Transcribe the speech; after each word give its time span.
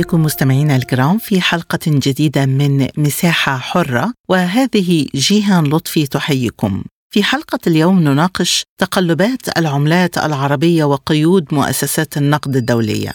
بكم 0.00 0.22
مستمعينا 0.22 0.76
الكرام 0.76 1.18
في 1.18 1.40
حلقة 1.40 1.78
جديدة 1.86 2.46
من 2.46 2.88
مساحة 2.96 3.58
حرة 3.58 4.12
وهذه 4.28 5.06
جيهان 5.14 5.64
لطفي 5.64 6.06
تحييكم. 6.06 6.82
في 7.10 7.22
حلقة 7.22 7.58
اليوم 7.66 8.00
نناقش 8.00 8.64
تقلبات 8.78 9.58
العملات 9.58 10.18
العربية 10.18 10.84
وقيود 10.84 11.54
مؤسسات 11.54 12.16
النقد 12.16 12.56
الدولية. 12.56 13.12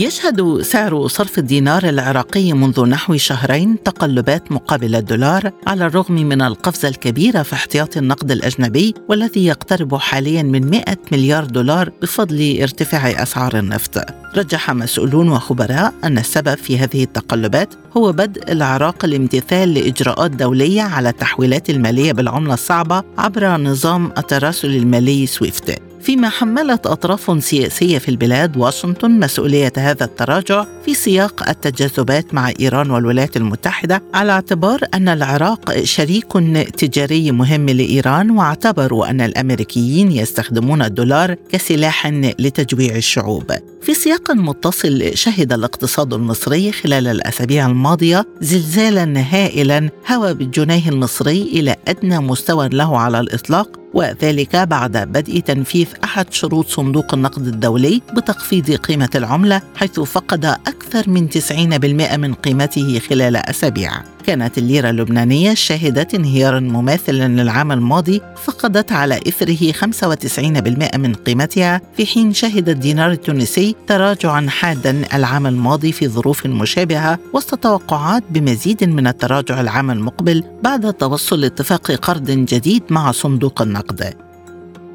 يشهد 0.00 0.62
سعر 0.62 1.06
صرف 1.06 1.38
الدينار 1.38 1.88
العراقي 1.88 2.52
منذ 2.52 2.84
نحو 2.84 3.16
شهرين 3.16 3.82
تقلبات 3.82 4.52
مقابل 4.52 4.96
الدولار 4.96 5.50
على 5.66 5.86
الرغم 5.86 6.14
من 6.14 6.42
القفزة 6.42 6.88
الكبيرة 6.88 7.42
في 7.42 7.52
احتياطي 7.52 7.98
النقد 7.98 8.30
الأجنبي 8.30 8.94
والذي 9.08 9.46
يقترب 9.46 9.96
حاليا 9.96 10.42
من 10.42 10.70
100 10.70 10.84
مليار 11.12 11.44
دولار 11.44 11.90
بفضل 12.02 12.58
ارتفاع 12.62 13.22
أسعار 13.22 13.58
النفط. 13.58 13.98
رجح 14.36 14.70
مسؤولون 14.70 15.28
وخبراء 15.28 15.94
أن 16.04 16.18
السبب 16.18 16.54
في 16.54 16.78
هذه 16.78 17.04
التقلبات 17.04 17.74
هو 17.96 18.12
بدء 18.12 18.52
العراق 18.52 19.04
الامتثال 19.04 19.74
لإجراءات 19.74 20.30
دولية 20.30 20.82
على 20.82 21.08
التحويلات 21.08 21.70
المالية 21.70 22.12
بالعملة 22.12 22.54
الصعبة 22.54 23.02
عبر 23.18 23.56
نظام 23.56 24.12
التراسل 24.18 24.76
المالي 24.76 25.26
سويفت. 25.26 25.89
فيما 26.02 26.28
حملت 26.28 26.86
أطراف 26.86 27.44
سياسية 27.44 27.98
في 27.98 28.08
البلاد 28.08 28.56
واشنطن 28.56 29.10
مسؤولية 29.10 29.72
هذا 29.76 30.04
التراجع 30.04 30.66
في 30.84 30.94
سياق 30.94 31.48
التجاذبات 31.48 32.34
مع 32.34 32.52
إيران 32.60 32.90
والولايات 32.90 33.36
المتحدة 33.36 34.02
على 34.14 34.32
اعتبار 34.32 34.80
أن 34.94 35.08
العراق 35.08 35.84
شريك 35.84 36.32
تجاري 36.78 37.32
مهم 37.32 37.68
لإيران 37.68 38.30
واعتبروا 38.30 39.10
أن 39.10 39.20
الأمريكيين 39.20 40.12
يستخدمون 40.12 40.82
الدولار 40.82 41.34
كسلاح 41.34 42.06
لتجويع 42.38 42.96
الشعوب. 42.96 43.52
في 43.82 43.94
سياق 43.94 44.30
متصل 44.30 45.10
شهد 45.14 45.52
الاقتصاد 45.52 46.14
المصري 46.14 46.72
خلال 46.72 47.06
الأسابيع 47.06 47.66
الماضية 47.66 48.26
زلزالا 48.40 49.24
هائلا 49.30 49.90
هوى 50.12 50.34
بالجنيه 50.34 50.88
المصري 50.88 51.42
إلى 51.42 51.76
أدنى 51.88 52.18
مستوى 52.18 52.68
له 52.68 52.98
على 52.98 53.20
الإطلاق 53.20 53.79
وذلك 53.94 54.56
بعد 54.56 54.96
بدء 54.96 55.40
تنفيذ 55.40 55.88
أحد 56.04 56.32
شروط 56.32 56.66
صندوق 56.66 57.14
النقد 57.14 57.46
الدولي 57.46 58.02
بتخفيض 58.16 58.70
قيمة 58.70 59.10
العملة 59.14 59.62
حيث 59.76 60.00
فقد 60.00 60.44
أكثر 60.44 61.10
من 61.10 61.28
90% 61.30 62.16
من 62.16 62.34
قيمته 62.34 62.98
خلال 62.98 63.36
أسابيع. 63.36 63.92
كانت 64.26 64.58
الليرة 64.58 64.90
اللبنانية 64.90 65.54
شهدة 65.54 66.08
انهيارا 66.14 66.60
مماثلا 66.60 67.42
للعام 67.42 67.72
الماضي 67.72 68.20
فقدت 68.44 68.92
على 68.92 69.20
إثره 69.28 69.72
95% 69.72 70.96
من 70.96 71.14
قيمتها 71.14 71.80
في 71.96 72.06
حين 72.06 72.32
شهد 72.32 72.68
الدينار 72.68 73.10
التونسي 73.10 73.76
تراجعا 73.86 74.46
حادا 74.48 75.02
العام 75.14 75.46
الماضي 75.46 75.92
في 75.92 76.08
ظروف 76.08 76.46
مشابهة 76.46 77.18
وسط 77.32 77.58
توقعات 77.58 78.22
بمزيد 78.30 78.84
من 78.84 79.06
التراجع 79.06 79.60
العام 79.60 79.90
المقبل 79.90 80.44
بعد 80.62 80.92
توصل 80.92 81.44
اتفاق 81.44 81.90
قرض 81.92 82.30
جديد 82.30 82.82
مع 82.90 83.12
صندوق 83.12 83.62
النقد 83.62 84.14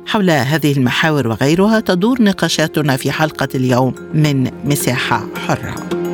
حول 0.05 0.29
هذه 0.29 0.71
المحاور 0.71 1.27
وغيرها 1.27 1.79
تدور 1.79 2.21
نقاشاتنا 2.21 2.97
في 2.97 3.11
حلقة 3.11 3.47
اليوم 3.55 3.95
من 4.13 4.51
مساحة 4.65 5.27
حرة. 5.47 6.04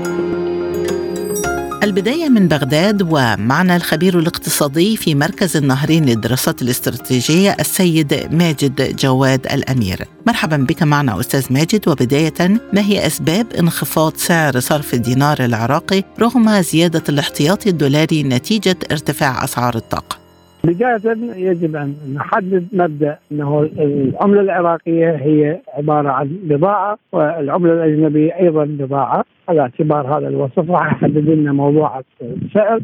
البداية 1.83 2.29
من 2.29 2.47
بغداد 2.47 3.01
ومعنا 3.01 3.75
الخبير 3.75 4.19
الاقتصادي 4.19 4.97
في 4.97 5.15
مركز 5.15 5.57
النهرين 5.57 6.05
للدراسات 6.05 6.61
الاستراتيجية 6.61 7.57
السيد 7.59 8.27
ماجد 8.31 8.95
جواد 8.95 9.45
الأمير. 9.45 10.07
مرحبا 10.27 10.57
بك 10.57 10.83
معنا 10.83 11.19
أستاذ 11.19 11.53
ماجد. 11.53 11.87
وبداية 11.87 12.33
ما 12.73 12.81
هي 12.81 13.07
أسباب 13.07 13.53
انخفاض 13.53 14.17
سعر 14.17 14.59
صرف 14.59 14.93
الدينار 14.93 15.45
العراقي 15.45 16.03
رغم 16.19 16.61
زيادة 16.61 17.03
الاحتياطي 17.09 17.69
الدولاري 17.69 18.23
نتيجة 18.23 18.77
ارتفاع 18.91 19.43
أسعار 19.43 19.75
الطاقة؟ 19.75 20.20
بداية 20.63 21.01
يجب 21.35 21.75
أن 21.75 21.95
نحدد 22.15 22.67
مبدأ 22.73 23.17
أنه 23.31 23.69
العملة 23.79 24.41
العراقية 24.41 25.11
هي 25.11 25.61
عبارة 25.73 26.09
عن 26.09 26.39
بضاعة 26.43 26.97
والعملة 27.11 27.73
الأجنبية 27.73 28.39
أيضا 28.39 28.65
بضاعة. 28.65 29.25
على 29.49 29.61
اعتبار 29.61 30.17
هذا 30.17 30.27
الوصف 30.27 30.71
راح 30.71 30.91
يحدد 30.91 31.29
لنا 31.29 31.51
موضوع 31.51 32.01
السعر 32.21 32.79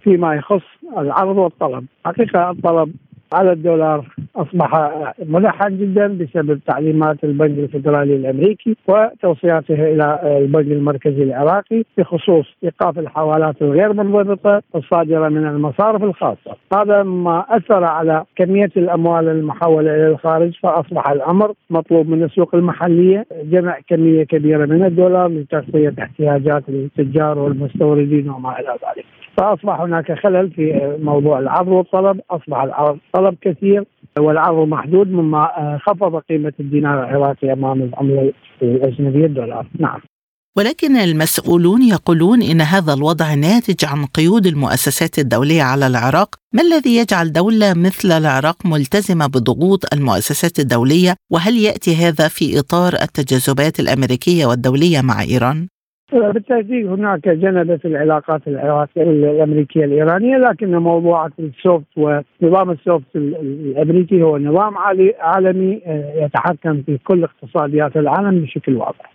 فيما 0.00 0.34
يخص 0.34 0.62
العرض 0.98 1.36
والطلب. 1.36 1.84
حقيقة 2.04 2.50
الطلب 2.50 2.92
على 3.32 3.52
الدولار 3.52 4.04
أصبح 4.36 4.90
ملحن 5.26 5.78
جدا 5.78 6.06
بسبب 6.06 6.60
تعليمات 6.66 7.24
البنك 7.24 7.58
الفدرالي 7.58 8.16
الأمريكي 8.16 8.76
وتوصياته 8.88 9.74
إلى 9.74 10.38
البنك 10.38 10.66
المركزي 10.66 11.22
العراقي 11.22 11.82
بخصوص 11.98 12.46
إيقاف 12.64 12.98
الحوالات 12.98 13.62
الغير 13.62 13.92
منضبطة 13.92 14.62
الصادره 14.74 15.28
من 15.28 15.46
المصارف 15.46 16.02
الخاصة، 16.02 16.56
هذا 16.74 17.02
ما 17.02 17.44
أثر 17.48 17.84
على 17.84 18.24
كمية 18.36 18.70
الأموال 18.76 19.28
المحولة 19.28 19.94
إلى 19.94 20.08
الخارج 20.08 20.52
فأصبح 20.62 21.08
الأمر 21.10 21.52
مطلوب 21.70 22.08
من 22.08 22.22
السوق 22.22 22.54
المحلية 22.54 23.26
جمع 23.44 23.78
كمية 23.88 24.24
كبيرة 24.24 24.66
من 24.66 24.84
الدولار 24.84 25.28
لتغطية 25.28 25.94
احتياجات 25.98 26.68
التجار 26.68 27.38
والمستوردين 27.38 28.30
وما 28.30 28.60
إلى 28.60 28.68
ذلك. 28.68 29.15
فأصبح 29.36 29.80
هناك 29.80 30.12
خلل 30.22 30.50
في 30.50 30.96
موضوع 31.02 31.38
العرض 31.38 31.68
والطلب، 31.68 32.20
أصبح 32.30 32.62
العرض 32.62 32.98
طلب 33.12 33.36
كثير 33.42 33.84
والعرض 34.18 34.68
محدود 34.68 35.08
مما 35.08 35.78
خفض 35.86 36.16
قيمة 36.16 36.52
الدينار 36.60 37.04
العراقي 37.04 37.52
أمام 37.52 37.82
العملة 37.82 38.32
الأجنبية 38.62 39.26
الدولار، 39.26 39.66
نعم. 39.78 40.00
ولكن 40.58 40.96
المسؤولون 40.96 41.82
يقولون 41.82 42.42
إن 42.42 42.60
هذا 42.60 42.94
الوضع 42.94 43.34
ناتج 43.34 43.84
عن 43.84 44.04
قيود 44.04 44.46
المؤسسات 44.46 45.18
الدولية 45.18 45.62
على 45.62 45.86
العراق، 45.86 46.34
ما 46.54 46.62
الذي 46.62 46.96
يجعل 46.96 47.32
دولة 47.32 47.74
مثل 47.74 48.12
العراق 48.12 48.66
ملتزمة 48.66 49.26
بضغوط 49.26 49.94
المؤسسات 49.94 50.58
الدولية؟ 50.58 51.14
وهل 51.32 51.56
يأتي 51.56 51.96
هذا 51.96 52.28
في 52.28 52.58
إطار 52.58 52.92
التجاذبات 52.92 53.80
الأمريكية 53.80 54.46
والدولية 54.46 55.00
مع 55.00 55.22
إيران؟ 55.22 55.68
بالتأكيد 56.12 56.86
هناك 56.86 57.20
في 57.80 57.88
العلاقات 57.88 58.48
العراقية 58.48 59.02
الأمريكية 59.02 59.84
الإيرانية 59.84 60.36
لكن 60.36 60.76
موضوع 60.76 61.28
السويفت 61.38 61.86
ونظام 61.96 62.70
السويفت 62.70 63.16
الأمريكي 63.16 64.22
هو 64.22 64.38
نظام 64.38 64.74
عالمي 65.20 65.80
يتحكم 66.14 66.82
في 66.82 66.98
كل 66.98 67.24
اقتصاديات 67.24 67.96
العالم 67.96 68.40
بشكل 68.40 68.76
واضح. 68.76 69.12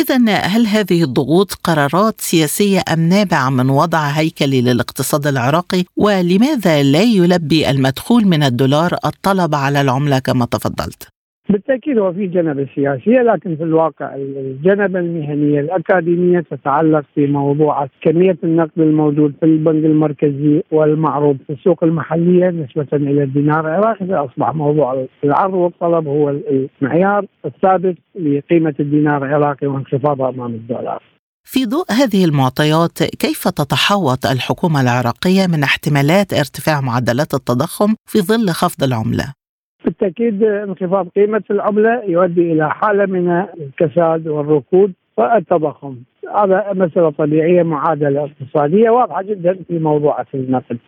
إذا 0.00 0.16
هل 0.54 0.66
هذه 0.66 1.02
الضغوط 1.02 1.52
قرارات 1.64 2.20
سياسية 2.20 2.80
أم 2.92 3.08
نابعة 3.08 3.50
من 3.50 3.70
وضع 3.70 3.98
هيكلي 3.98 4.62
للاقتصاد 4.62 5.26
العراقي؟ 5.26 5.84
ولماذا 5.96 6.82
لا 6.82 7.02
يلبي 7.02 7.70
المدخول 7.70 8.22
من 8.24 8.42
الدولار 8.42 8.90
الطلب 9.04 9.54
على 9.54 9.80
العملة 9.80 10.18
كما 10.18 10.44
تفضلت؟ 10.44 11.08
بالتأكيد 11.52 11.98
هو 11.98 12.12
في 12.12 12.26
جنبه 12.26 12.68
سياسية 12.74 13.22
لكن 13.22 13.56
في 13.56 13.62
الواقع 13.62 14.14
الجنبه 14.14 15.00
المهنيه 15.00 15.60
الأكاديمية 15.60 16.40
تتعلق 16.40 17.04
في 17.14 17.26
موضوع 17.26 17.88
كمية 18.02 18.38
النقد 18.44 18.78
الموجود 18.78 19.34
في 19.40 19.46
البنك 19.46 19.84
المركزي 19.84 20.62
والمعروض 20.70 21.36
في 21.46 21.52
السوق 21.52 21.84
المحلية 21.84 22.48
نسبة 22.50 22.86
إلى 22.92 23.22
الدينار 23.22 23.60
العراقي 23.60 24.14
اصبح 24.14 24.54
موضوع 24.54 25.06
العرض 25.24 25.54
والطلب 25.54 26.06
هو 26.06 26.30
المعيار 26.30 27.26
الثابت 27.44 27.96
لقيمة 28.14 28.74
الدينار 28.80 29.24
العراقي 29.24 29.66
وانخفاضه 29.66 30.28
أمام 30.28 30.54
الدولار. 30.54 31.02
في 31.44 31.66
ضوء 31.66 31.84
هذه 31.90 32.24
المعطيات 32.24 33.02
كيف 33.02 33.48
تتحوط 33.48 34.26
الحكومة 34.26 34.80
العراقية 34.80 35.46
من 35.46 35.62
احتمالات 35.62 36.32
ارتفاع 36.32 36.80
معدلات 36.80 37.34
التضخم 37.34 37.94
في 38.06 38.18
ظل 38.18 38.50
خفض 38.50 38.82
العملة؟ 38.82 39.41
بالتأكيد 39.84 40.42
انخفاض 40.42 41.08
قيمة 41.08 41.42
العملة 41.50 42.02
يؤدي 42.04 42.52
إلى 42.52 42.70
حالة 42.70 43.06
من 43.06 43.46
الكساد 43.60 44.28
والركود. 44.28 44.92
والتضخم 45.16 45.96
هذا 46.34 46.72
مسألة 46.72 47.10
طبيعية 47.10 47.62
معادلة 47.62 48.24
اقتصادية 48.24 48.90
واضحة 48.90 49.22
جدا 49.22 49.58
في 49.68 49.78
موضوع 49.78 50.24
النقد 50.34 50.78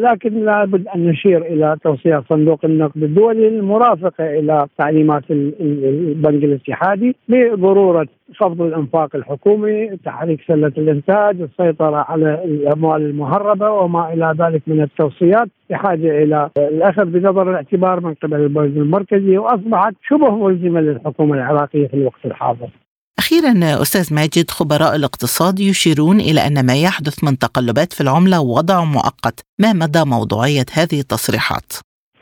لكن 0.00 0.44
لابد 0.44 0.88
أن 0.88 1.06
نشير 1.06 1.42
إلى 1.42 1.76
توصيات 1.84 2.24
صندوق 2.28 2.64
النقد 2.64 3.02
الدولي 3.02 3.48
المرافقة 3.48 4.38
إلى 4.38 4.66
تعليمات 4.78 5.22
البنك 5.30 6.44
الاتحادي 6.44 7.16
بضرورة 7.28 8.06
خفض 8.36 8.62
الأنفاق 8.62 9.16
الحكومي، 9.16 9.96
تحريك 10.04 10.40
سلة 10.48 10.72
الإنتاج، 10.78 11.40
السيطرة 11.40 11.96
على 11.96 12.44
الأموال 12.44 13.02
المهربة 13.02 13.70
وما 13.70 14.12
إلى 14.12 14.34
ذلك 14.38 14.62
من 14.66 14.80
التوصيات 14.80 15.48
بحاجة 15.70 16.22
إلى 16.22 16.50
الأخذ 16.58 17.04
بنظر 17.04 17.50
الاعتبار 17.50 18.00
من 18.00 18.14
قبل 18.14 18.40
البنك 18.40 18.76
المركزي 18.76 19.38
وأصبحت 19.38 19.94
شبه 20.08 20.30
ملزمة 20.30 20.80
للحكومة 20.80 21.34
العراقية 21.34 21.86
في 21.86 21.94
الوقت 21.94 22.24
الحاضر. 22.24 22.68
أخيرا 23.18 23.82
أستاذ 23.82 24.14
ماجد 24.14 24.50
خبراء 24.50 24.96
الاقتصاد 24.96 25.60
يشيرون 25.60 26.20
إلى 26.20 26.40
أن 26.46 26.66
ما 26.66 26.76
يحدث 26.82 27.24
من 27.24 27.38
تقلبات 27.38 27.92
في 27.92 28.00
العملة 28.00 28.40
وضع 28.40 28.84
مؤقت 28.84 29.40
ما 29.58 29.72
مدى 29.72 30.04
موضوعية 30.04 30.66
هذه 30.72 31.00
التصريحات؟ 31.00 31.72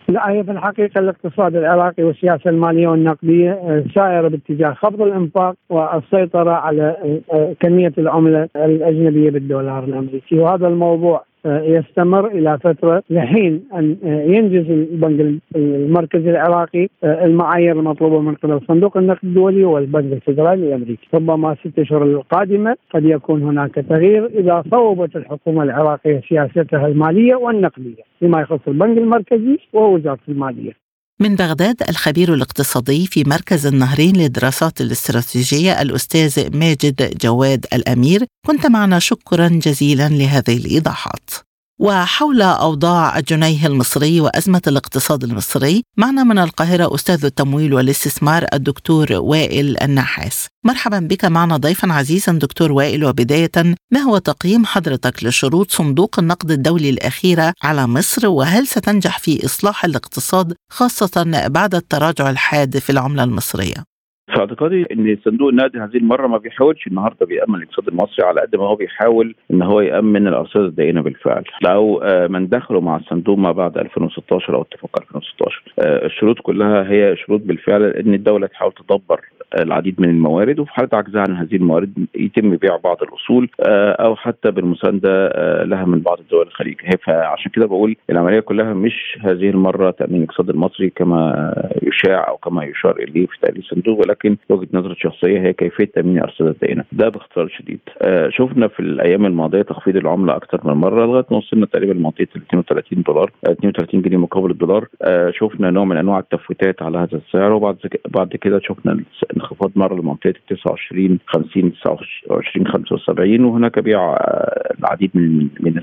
لا 0.08 0.31
هي 0.31 0.44
في 0.44 0.50
الحقيقة 0.50 0.98
الاقتصاد 0.98 1.56
العراقي 1.56 2.02
والسياسة 2.02 2.50
المالية 2.50 2.88
والنقدية 2.88 3.50
آه، 3.50 3.84
سائره 3.94 4.28
باتجاه 4.28 4.72
خفض 4.72 5.02
الإنفاق 5.02 5.54
والسيطرة 5.70 6.50
على 6.50 6.82
آه، 6.82 7.34
آه، 7.37 7.56
كمية 7.60 7.92
العملة 7.99 8.49
الأجنبية 8.56 9.31
بالدولار 9.31 9.84
الأمريكي 9.84 10.38
وهذا 10.38 10.66
الموضوع 10.66 11.25
يستمر 11.46 12.26
إلى 12.26 12.58
فترة 12.58 13.02
لحين 13.10 13.64
أن 13.75 13.96
ينجز 14.04 14.70
البنك 14.70 15.40
المركزي 15.56 16.31
العراقي 16.31 16.88
المعايير 17.04 17.78
المطلوبة 17.78 18.20
من 18.20 18.34
قبل 18.34 18.60
صندوق 18.69 18.96
النقد 18.96 19.25
الدولي 19.25 19.64
والبنك 19.64 20.12
الفدرالي 20.12 20.69
الأمريكي، 20.69 21.08
ربما 21.14 21.54
ست 21.54 21.78
اشهر 21.78 22.02
القادمة 22.02 22.76
قد 22.90 23.04
يكون 23.04 23.43
هناك 23.43 23.75
تغيير 23.75 24.26
إذا 24.26 24.62
صوبت 24.70 25.16
الحكومة 25.16 25.62
العراقية 25.62 26.20
سياستها 26.28 26.87
المالية 26.87 27.34
والنقدية 27.34 28.02
فيما 28.20 28.40
يخص 28.40 28.60
البنك 28.69 28.99
المركزي 28.99 29.58
ووزارة 29.72 30.19
المالية. 30.28 30.85
من 31.20 31.36
بغداد 31.36 31.82
الخبير 31.88 32.34
الاقتصادي 32.34 33.06
في 33.06 33.24
مركز 33.24 33.66
النهرين 33.66 34.16
للدراسات 34.16 34.80
الاستراتيجية 34.80 35.82
الأستاذ 35.82 36.56
ماجد 36.56 37.18
جواد 37.18 37.66
الأمير 37.72 38.26
كنت 38.46 38.66
معنا 38.66 38.98
شكرا 38.98 39.48
جزيلا 39.48 40.08
لهذه 40.08 40.56
الإيضاحات. 40.56 41.45
وحول 41.78 42.43
أوضاع 42.43 43.19
الجنيه 43.19 43.67
المصري 43.67 44.20
وأزمة 44.20 44.62
الاقتصاد 44.67 45.25
المصري 45.25 45.82
معنا 45.96 46.25
من 46.25 46.38
القاهرة 46.38 46.94
أستاذ 46.94 47.25
التمويل 47.25 47.75
والاستثمار 47.75 48.46
الدكتور 48.55 49.12
وائل 49.12 49.82
النحاس 49.82 50.46
مرحبا 50.64 50.99
بك 50.99 51.25
معنا 51.25 51.56
ضيفا 51.56 51.93
عزيزا 51.93 52.32
دكتور 52.32 52.73
وائل 52.73 53.05
وبداية 53.05 53.50
ما 53.93 54.00
هو 54.00 54.19
تقييم 54.19 54.67
حضرتك 54.67 55.25
لشروط 55.25 55.70
صندوق 55.70 56.19
النقد 56.19 56.50
الدولي 56.50 56.90
الأخيرة 56.90 57.52
على 57.62 57.87
مصر 57.87 58.26
وهل 58.26 58.67
ستنجح 58.67 59.19
في 59.19 59.46
إصلاح 59.46 59.84
الاقتصاد 59.84 60.55
خاصة 60.73 61.46
بعد 61.46 61.75
التراجع 61.75 62.31
الحاد 62.31 62.78
في 62.78 62.90
العملة 62.90 63.25
المصرية؟ 63.25 63.95
في 64.36 64.42
اعتقادي 64.42 64.86
إن 64.92 65.18
صندوق 65.24 65.48
النقد 65.48 65.76
هذه 65.76 65.96
المرة 65.96 66.26
ما 66.26 66.38
بيحاولش 66.38 66.86
النهارده 66.86 67.26
بيأمن 67.26 67.54
الاقتصاد 67.54 67.88
المصري 67.88 68.26
على 68.26 68.40
قد 68.40 68.56
ما 68.56 68.64
هو 68.64 68.74
بيحاول 68.74 69.34
إن 69.50 69.62
هو 69.62 69.80
يأمن 69.80 70.28
الارصده 70.28 70.64
الدائنة 70.64 71.02
بالفعل. 71.02 71.44
لو 71.62 71.98
آه، 71.98 72.26
من 72.26 72.48
دخلوا 72.48 72.80
مع 72.80 72.96
الصندوق 72.96 73.38
ما 73.38 73.52
بعد 73.52 73.78
2016 73.78 74.54
أو 74.54 74.62
اتفاق 74.62 74.90
2016 75.00 75.62
آه، 75.78 76.06
الشروط 76.06 76.38
كلها 76.38 76.90
هي 76.90 77.16
شروط 77.16 77.40
بالفعل 77.40 77.82
إن 77.82 78.14
الدولة 78.14 78.46
تحاول 78.46 78.72
تدبر 78.72 79.20
العديد 79.60 80.00
من 80.00 80.10
الموارد 80.10 80.58
وفي 80.58 80.70
حالة 80.72 80.88
عجزها 80.93 81.25
عن 81.28 81.37
هذه 81.37 81.56
الموارد 81.56 82.06
يتم 82.14 82.56
بيع 82.56 82.76
بعض 82.76 83.02
الأصول 83.02 83.50
آه، 83.60 83.90
أو 83.93 84.16
حتى 84.16 84.50
بالمساندة 84.50 85.28
لها 85.64 85.84
من 85.84 86.00
بعض 86.00 86.19
الدول 86.19 86.46
الخليج. 86.46 86.76
فعشان 87.06 87.50
كده 87.50 87.66
بقول 87.66 87.96
العملية 88.10 88.40
كلها 88.40 88.75
مش 88.75 89.19
هذه 89.20 89.50
المرة 89.50 89.90
تأمين 89.90 90.22
الاقتصاد 90.22 90.50
المصري 90.50 90.90
كما 90.90 91.54
يشاع 91.82 92.28
أو 92.28 92.37
كما 92.37 92.64
يشار 92.64 92.96
إليه 92.96 93.26
في 93.26 93.38
تقرير 93.43 93.58
الصندوق 93.58 93.98
ولكن 93.98 94.37
وجهة 94.48 94.69
نظري 94.72 94.93
الشخصيه 94.93 95.40
هي 95.40 95.52
كيفية 95.52 95.84
تأمين 95.84 96.19
أرصدة 96.22 96.50
الدائنه 96.50 96.84
ده 96.92 97.08
باختصار 97.08 97.49
شديد. 97.49 97.81
آه 98.02 98.28
شفنا 98.31 98.69
في 98.69 98.81
الأيام 98.81 99.26
الماضية 99.26 99.62
تخفيض 99.62 99.96
العملة 99.96 100.37
أكثر 100.37 100.60
من 100.64 100.72
مرة 100.75 101.06
لغاية 101.06 101.26
ما 101.31 101.37
وصلنا 101.37 101.66
تقريبا 101.66 101.92
لمنطقه 101.92 102.26
32 102.37 103.02
دولار 103.02 103.31
32 103.50 104.02
جنيه 104.02 104.16
مقابل 104.16 104.50
الدولار. 104.50 104.88
آه 105.02 105.31
شفنا 105.31 105.70
نوع 105.70 105.84
من 105.84 105.96
أنواع 105.96 106.19
التفويتات 106.19 106.82
على 106.82 106.99
هذا 106.99 107.20
السعر 107.26 107.52
وبعد 107.52 107.76
بعد 108.08 108.28
كده 108.28 108.60
شفنا 108.62 109.00
انخفاض 109.36 109.70
مرة 109.76 109.94
لمنطقة 109.94 110.34
29 110.48 111.18
50 111.26 111.72
29 111.72 112.66
75 112.66 113.44
وهناك 113.44 113.78
بيع 113.78 114.00
آه 114.14 114.74
العديد 114.78 115.10
من 115.14 115.48
من 115.60 115.80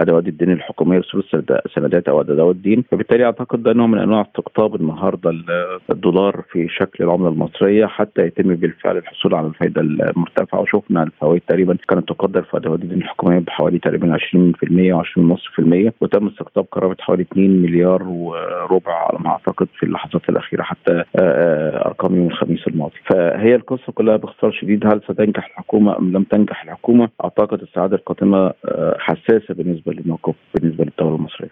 ادوات 0.00 0.28
الدين 0.28 0.50
الحكومية 0.52 0.98
رسوم 0.98 1.22
السندات 1.66 2.08
أو 2.08 2.20
أدوات 2.20 2.56
الدين. 2.56 2.84
فبالتالي 2.90 3.24
أعتقد 3.24 3.62
ده 3.62 3.72
نوع 3.72 3.86
من 3.86 3.98
أنواع 3.98 4.20
استقطاب 4.20 4.74
النهارده 4.74 5.30
الدولار 5.90 6.44
في 6.52 6.68
شكل 6.68 7.04
العملة 7.04 7.28
المصرية 7.28 7.86
حتى 7.86 8.22
يتم 8.22 8.54
بالفعل 8.54 8.96
الحصول 8.96 9.34
على 9.34 9.46
الفائده 9.46 9.80
المرتفعة. 9.80 10.60
وشفنا 10.60 11.02
الفوائد 11.02 11.42
تقريبا 11.48 11.76
كانت 11.88 12.08
تقدر 12.08 12.42
في 12.42 12.56
أدوات 12.56 12.82
الحكومية 12.82 13.38
بحوالي 13.38 13.78
تقريبا 13.78 14.16
20% 14.16 14.18
و20.5% 14.92 15.92
وتم 16.00 16.26
استقطاب 16.26 16.64
قرابة 16.72 16.96
حوالي 17.00 17.22
2 17.22 17.62
مليار 17.62 18.02
وربع 18.02 18.92
على 19.08 19.18
ما 19.20 19.30
أعتقد 19.30 19.68
في 19.78 19.82
اللحظات 19.82 20.28
الأخيرة 20.28 20.62
حتى 20.62 20.92
آه، 20.92 21.04
آه، 21.16 21.86
أرقام 21.86 22.16
يوم 22.16 22.26
الخميس 22.26 22.68
الماضي. 22.68 22.81
فهي 22.90 23.54
القصة 23.54 23.92
كلها 23.94 24.16
باختصار 24.16 24.52
شديد 24.52 24.86
هل 24.86 25.00
ستنجح 25.08 25.46
الحكومة 25.46 25.98
أم 25.98 26.12
لم 26.12 26.24
تنجح 26.24 26.62
الحكومة؟ 26.62 27.08
أعتقد 27.24 27.62
السعادة 27.62 27.96
القادمه 27.96 28.52
آه، 28.64 28.96
حساسة 28.98 29.54
بالنسبة 29.54 29.92
للموقف 29.92 30.34
بالنسبة 30.54 30.84
للدولة 30.84 31.16
المصرية. 31.16 31.50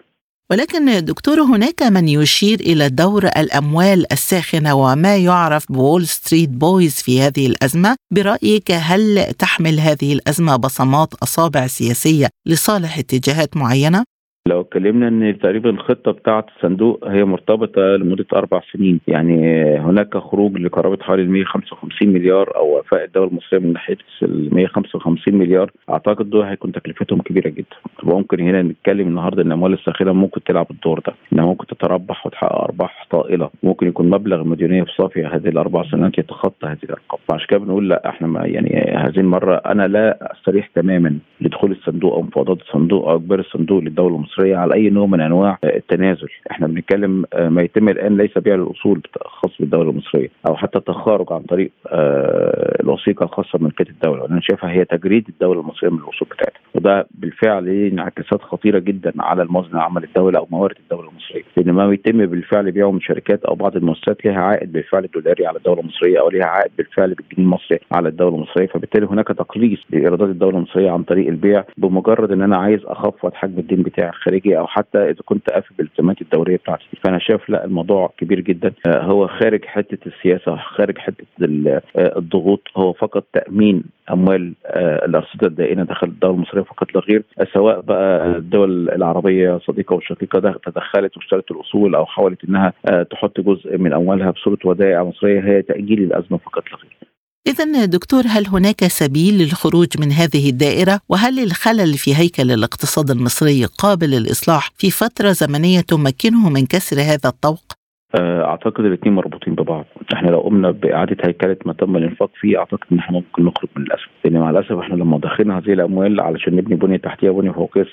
ولكن 0.51 1.05
دكتور 1.05 1.41
هناك 1.41 1.81
من 1.83 2.07
يشير 2.07 2.59
إلى 2.59 2.89
دور 2.89 3.23
الأموال 3.37 4.13
الساخنة 4.13 4.75
وما 4.75 5.17
يعرف 5.17 5.71
ب 5.71 5.78
Wall 5.78 6.07
Street 6.07 6.49
boys 6.49 7.01
في 7.01 7.21
هذه 7.21 7.47
الأزمة. 7.47 7.95
برأيك 8.11 8.71
هل 8.71 9.33
تحمل 9.39 9.79
هذه 9.79 10.13
الأزمة 10.13 10.55
بصمات 10.55 11.13
أصابع 11.13 11.67
سياسية 11.67 12.27
لصالح 12.47 12.97
اتجاهات 12.97 13.57
معينة؟ 13.57 14.03
لو 14.47 14.61
اتكلمنا 14.61 15.07
إن 15.07 15.39
تقريبا 15.39 15.69
الخطة 15.69 16.11
بتاعة 16.11 16.45
الصندوق 16.57 17.07
هي 17.07 17.23
مرتبطة 17.25 17.81
لمدة 17.81 18.25
أربع 18.33 18.61
سنين 18.73 18.99
يعني 19.07 19.63
هناك 19.79 20.17
خروج 20.17 20.57
لقرابة 20.57 20.97
حوالي 21.03 21.23
155 21.27 22.09
مليار 22.09 22.55
أو 22.55 22.79
وفاء 22.79 23.03
الدولة 23.05 23.27
المصرية 23.29 23.59
من 23.59 23.73
ناحية 23.73 23.97
ال 24.23 24.55
155 24.55 25.35
مليار 25.35 25.71
أعتقد 25.89 26.29
دول 26.29 26.45
هيكون 26.45 26.71
تكلفتهم 26.71 27.21
كبيرة 27.21 27.49
جدا. 27.49 27.75
ممكن 28.03 28.39
هنا 28.39 28.61
نتكلم 28.61 29.07
النهارده 29.07 29.41
إن 29.41 29.47
الاموال 29.47 29.73
الساخنة 29.73 30.13
ممكن 30.13 30.43
تلعب 30.43 30.67
الدور 30.71 30.99
ده 31.07 31.13
إنها 31.33 31.45
ممكن 31.45 31.67
تتربح 31.67 32.25
وتحقق 32.25 32.61
أرباح 32.63 33.07
طائلة 33.11 33.49
ممكن 33.63 33.87
يكون 33.87 34.09
مبلغ 34.09 34.41
المديونيه 34.41 34.83
في 34.83 34.91
صافي 34.97 35.25
هذه 35.25 35.47
الأربع 35.49 35.83
سنوات 35.91 36.17
يتخطى 36.17 36.67
هذه 36.67 36.77
الأرقام. 36.83 37.19
فعشان 37.29 37.47
كده 37.49 37.59
بنقول 37.59 37.89
لا 37.89 38.09
إحنا 38.09 38.27
ما 38.27 38.45
يعني 38.45 38.95
هذه 38.97 39.19
المرة 39.19 39.55
أنا 39.55 39.87
لا 39.87 40.31
أستريح 40.33 40.67
تماما 40.75 41.17
لدخول 41.41 41.71
الصندوق 41.71 42.13
أو 42.13 42.21
مفاوضات 42.21 42.61
الصندوق 42.61 43.07
أو 43.09 43.15
إجبار 43.15 43.39
الصندوق 43.39 43.79
للدولة 43.79 44.15
المصرية. 44.15 44.30
على 44.39 44.73
أي 44.73 44.89
نوع 44.89 45.05
من 45.05 45.21
أنواع 45.21 45.57
التنازل. 45.63 46.27
إحنا 46.51 46.67
بنتكلم 46.67 47.25
آه، 47.33 47.49
ما 47.49 47.61
يتم 47.61 47.89
الآن 47.89 48.17
ليس 48.17 48.37
بيع 48.37 48.55
الأصول 48.55 49.01
خاص 49.21 49.51
بالدولة 49.59 49.89
المصرية 49.89 50.29
أو 50.49 50.55
حتى 50.55 50.77
التخارج 50.77 51.27
عن 51.31 51.41
طريق 51.41 51.71
آه، 51.87 52.81
الوثيقة 52.83 53.23
الخاصة 53.23 53.59
بملكيه 53.59 53.89
الدولة. 53.89 54.25
أنا 54.25 54.41
شايفها 54.41 54.71
هي 54.71 54.85
تجريد 54.85 55.27
الدولة 55.29 55.61
المصرية 55.61 55.89
من 55.89 55.97
الأصول 55.97 56.27
بتاعتها. 56.31 56.59
وده 56.75 57.07
بالفعل 57.11 57.69
انعكاسات 57.69 58.41
خطيرة 58.41 58.79
جدا 58.79 59.13
على 59.19 59.43
الموازنة 59.43 59.73
العامه 59.73 60.01
للدوله 60.01 60.39
أو 60.39 60.47
موارد 60.51 60.75
الدولة 60.79 61.09
المصرية. 61.09 61.43
لأن 61.57 61.71
ما 61.71 61.93
يتم 61.93 62.25
بالفعل 62.25 62.71
بيعه 62.71 62.91
من 62.91 63.01
شركات 63.01 63.43
أو 63.45 63.55
بعض 63.55 63.75
المؤسسات 63.75 64.25
لها 64.25 64.39
عائد 64.39 64.71
بالفعل 64.71 65.07
دولاري 65.13 65.45
على 65.47 65.57
الدولة 65.57 65.81
المصرية 65.81 66.19
أو 66.19 66.29
لها 66.29 66.45
عائد 66.45 66.71
بالفعل 66.77 67.13
بالجنيه 67.13 67.45
المصري 67.45 67.79
على 67.91 68.09
الدولة 68.09 68.35
المصرية. 68.35 68.67
فبالتالي 68.67 69.05
هناك 69.05 69.27
تقليص 69.27 69.79
لإيرادات 69.89 70.29
الدولة 70.29 70.57
المصرية 70.57 70.91
عن 70.91 71.03
طريق 71.03 71.27
البيع 71.27 71.63
بمجرد 71.77 72.31
إن 72.31 72.41
أنا 72.41 72.57
عايز 72.57 72.79
أخفض 72.85 73.33
حجم 73.33 73.59
الدين 73.59 73.83
بتاعي. 73.83 74.11
الخارجي 74.21 74.57
أو 74.57 74.67
حتى 74.67 74.97
إذا 74.97 75.19
كنت 75.25 75.49
قافل 75.49 75.75
بالالتزامات 75.77 76.21
الدورية 76.21 76.57
بتاعتي. 76.57 76.85
فأنا 77.03 77.19
شايف 77.19 77.49
لا 77.49 77.65
الموضوع 77.65 78.13
كبير 78.17 78.39
جدا. 78.39 78.73
آه، 78.87 79.01
هو 79.03 79.27
خارج 79.27 79.65
حتة 79.65 79.97
السياسة 80.07 80.55
خارج 80.55 80.97
حتة 80.97 81.25
آه، 81.41 81.81
الضغوط. 81.95 82.61
هو 82.77 82.93
فقط 82.93 83.23
تأمين 83.33 83.83
أموال 84.11 84.53
آه، 84.65 85.05
الأرصدة 85.05 85.47
الدائنة 85.47 85.83
داخل 85.83 86.07
الدولة 86.07 86.35
المصرية 86.35 86.61
فقط 86.61 86.95
لا 86.95 87.01
غير 87.01 87.23
سواء 87.53 87.81
بقى 87.81 88.27
الدول 88.37 88.89
العربية 88.89 89.57
صديقة 89.57 89.93
وشقيقة 89.93 90.39
تدخلت 90.65 91.17
واشترت 91.17 91.51
الأصول 91.51 91.95
أو 91.95 92.05
حاولت 92.05 92.43
إنها 92.45 92.73
تحط 93.11 93.41
جزء 93.41 93.77
من 93.77 93.93
أموالها 93.93 94.31
بصورة 94.31 94.57
ودائع 94.65 95.03
مصرية 95.03 95.41
هي 95.41 95.61
تأجيل 95.61 96.03
الأزمة 96.03 96.37
فقط 96.37 96.63
لا 96.71 96.77
غير. 96.77 97.00
إذا 97.47 97.85
دكتور 97.85 98.23
هل 98.27 98.47
هناك 98.47 98.87
سبيل 98.87 99.37
للخروج 99.37 99.87
من 99.97 100.11
هذه 100.11 100.49
الدائرة؟ 100.49 100.99
وهل 101.09 101.39
الخلل 101.39 101.97
في 101.97 102.15
هيكل 102.15 102.51
الاقتصاد 102.51 103.11
المصري 103.11 103.65
قابل 103.65 104.09
للإصلاح 104.09 104.71
في 104.77 104.91
فترة 104.91 105.31
زمنية 105.31 105.81
تمكنه 105.81 106.49
من 106.49 106.65
كسر 106.65 107.01
هذا 107.01 107.29
الطوق؟ 107.29 107.70
آه، 108.19 108.45
أعتقد 108.45 108.85
الاثنين 108.85 109.15
مربوطين 109.15 109.55
ببعض. 109.55 109.85
إحنا 110.13 110.29
لو 110.29 110.39
قمنا 110.39 110.71
بإعادة 110.71 111.17
هيكله 111.25 111.57
ما 111.65 111.73
تم 111.73 111.95
الإنفاق 111.97 112.29
فيه 112.39 112.57
أعتقد 112.59 112.85
إن 112.91 112.97
إحنا 112.99 113.17
ممكن 113.17 113.45
نخرج 113.45 113.69
من 113.75 113.83
الازمه 113.83 114.05
لأن 114.25 114.37
مع 114.39 114.49
الأسف 114.49 114.71
إحنا 114.71 114.95
لما 114.95 115.17
دخلنا 115.17 115.57
هذه 115.57 115.73
الأموال 115.73 116.21
علشان 116.21 116.55
نبني 116.55 116.75
بنية 116.75 116.97
تحتية 116.97 117.29
بنية 117.29 117.51
فوقيه 117.51 117.85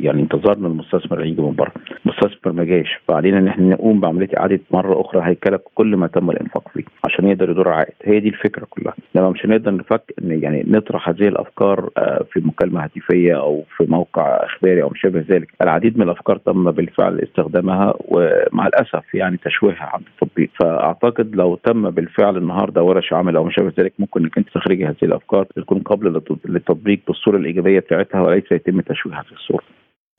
يعني 0.00 0.22
انتظرنا 0.22 0.68
المستثمر 0.68 1.18
اللي 1.18 1.30
يجي 1.30 1.42
من 1.42 1.54
بره. 1.54 1.72
المستثمر 2.06 2.52
ما 2.52 2.64
جاش 2.64 3.00
فعلينا 3.08 3.38
إن 3.38 3.48
إحنا 3.48 3.64
نقوم 3.66 4.00
بعملية 4.00 4.28
إعادة 4.38 4.60
مرة 4.70 5.00
أخرى 5.00 5.22
هيكله 5.24 5.60
كل 5.74 5.96
ما 5.96 6.06
تم 6.06 6.30
الإنفاق 6.30 6.68
فيه 6.68 6.84
عشان 7.04 7.28
يقدر 7.28 7.50
يدور 7.50 7.68
عائد. 7.68 7.92
هي 8.04 8.20
دي 8.20 8.28
الفكرة 8.28 8.66
كلها. 8.70 8.94
لما 9.14 9.30
مش 9.30 9.46
هنقدر 9.46 9.74
نفك 9.74 10.02
يعني 10.18 10.64
نطرح 10.68 11.08
هذه 11.08 11.28
الأفكار 11.28 11.90
آه، 11.98 12.24
في 12.32 12.40
مكالمة 12.40 12.84
هاتفية 12.84 13.40
أو 13.40 13.64
في 13.76 13.86
موقع 13.88 14.44
إخباري 14.44 14.82
أو 14.82 14.88
ما 14.88 14.94
شابه 14.96 15.24
ذلك. 15.28 15.48
العديد 15.62 15.96
من 15.98 16.02
الأفكار 16.02 16.36
تم 16.36 16.70
بالفعل 16.70 17.20
استخدامها 17.20 17.94
ومع 17.98 18.66
الأسف 18.66 19.14
يعني 19.14 19.36
تشويهها 19.60 19.90
عند 19.94 20.04
التطبيق 20.06 20.50
فأعتقد 20.60 21.36
لو 21.36 21.56
تم 21.64 21.90
بالفعل 21.90 22.36
النهارده 22.36 22.82
ورش 22.82 23.12
عمل 23.12 23.36
أو 23.36 23.44
ما 23.44 23.50
شابه 23.50 23.72
ذلك 23.78 23.92
ممكن 23.98 24.22
إنك 24.22 24.38
أنت 24.38 24.48
تخرجي 24.54 24.86
هذه 24.86 24.96
الأفكار 25.02 25.44
تكون 25.56 25.78
قبل 25.78 26.22
للتطبيق 26.44 27.00
بالصورة 27.06 27.36
الإيجابية 27.36 27.80
بتاعتها 27.80 28.20
وليس 28.20 28.52
يتم 28.52 28.80
تشويهها 28.80 29.22
في 29.22 29.32
الصورة 29.32 29.64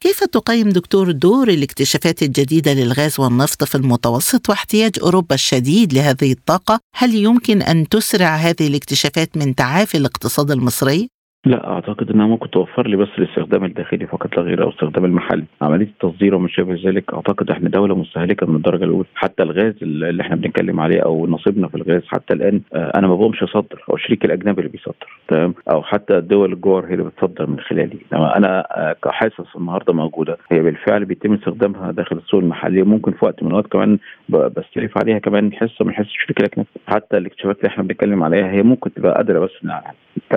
كيف 0.03 0.23
تقيم 0.23 0.69
دكتور 0.69 1.11
دور 1.11 1.47
الاكتشافات 1.47 2.21
الجديدة 2.21 2.73
للغاز 2.73 3.19
والنفط 3.19 3.63
في 3.63 3.75
المتوسط 3.75 4.49
واحتياج 4.49 4.91
أوروبا 5.03 5.35
الشديد 5.35 5.93
لهذه 5.93 6.31
الطاقة؟ 6.31 6.79
هل 6.95 7.15
يمكن 7.15 7.61
أن 7.61 7.87
تسرع 7.87 8.35
هذه 8.35 8.67
الاكتشافات 8.67 9.37
من 9.37 9.55
تعافي 9.55 9.97
الاقتصاد 9.97 10.51
المصري؟ 10.51 11.07
لا 11.45 11.71
أعتقد 11.73 12.11
إنها 12.11 12.27
ممكن 12.27 12.49
توفر 12.49 12.87
لي 12.87 12.97
بس 12.97 13.07
الاستخدام 13.17 13.63
الداخلي 13.65 14.07
فقط 14.07 14.37
لا 14.37 14.43
غير 14.43 14.63
أو 14.63 14.67
الاستخدام 14.69 15.05
المحلي. 15.05 15.43
عملية 15.61 15.85
التصدير 15.85 16.35
وما 16.35 16.47
شابه 16.47 16.73
ذلك 16.85 17.13
أعتقد 17.13 17.49
إحنا 17.51 17.69
دولة 17.69 17.95
مستهلكة 17.95 18.47
من 18.47 18.55
الدرجة 18.55 18.83
الأولى. 18.83 19.05
حتى 19.15 19.43
الغاز 19.43 19.73
اللي 19.81 20.23
إحنا 20.23 20.35
بنتكلم 20.35 20.79
عليه 20.79 20.99
أو 21.01 21.27
نصيبنا 21.27 21.67
في 21.67 21.75
الغاز 21.75 22.01
حتى 22.07 22.33
الآن 22.33 22.61
آه، 22.73 22.91
أنا 22.95 23.07
ما 23.07 23.15
بقومش 23.15 23.43
أصدر 23.43 23.83
أو 23.89 23.95
الشريك 23.95 24.25
الأجنبي 24.25 24.61
اللي 24.61 24.71
بيصدر 24.71 25.21
تمام؟ 25.27 25.53
أو 25.71 25.83
حتى 25.83 26.17
الدول 26.17 26.53
الجوار 26.53 26.85
هي 26.85 26.93
اللي 26.93 27.03
بتصدر 27.03 27.47
من 27.49 27.59
خلالي. 27.59 27.97
إنما 28.13 28.37
أنا 28.37 28.59
آه، 28.71 28.95
كحاسس 29.03 29.55
النهارده 29.55 29.93
موجودة 29.93 30.37
هي 30.51 30.59
بالفعل 30.59 31.05
بيتم 31.05 31.33
استخدامها 31.33 31.91
داخل 31.91 32.17
السوق 32.17 32.39
المحلي 32.39 32.81
وممكن 32.81 33.11
في 33.11 33.25
وقت 33.25 33.43
من 33.43 33.49
الأوقات 33.49 33.71
كمان 33.71 33.97
بستلف 34.29 34.97
عليها 34.97 35.19
كمان 35.19 35.53
حصة 35.53 35.85
من 35.85 35.93
حصة 35.93 36.07
الشريك 36.07 36.39
الأجنبي. 36.39 36.69
حتى 36.87 37.17
الاكتشافات 37.17 37.57
اللي 37.57 37.67
إحنا 37.67 37.83
بنتكلم 37.83 38.23
عليها 38.23 38.51
هي 38.51 38.63
ممكن 38.63 38.93
تبقى 38.93 39.13
قادره 39.13 39.39
بس 39.39 39.51
تعمل 39.63 39.81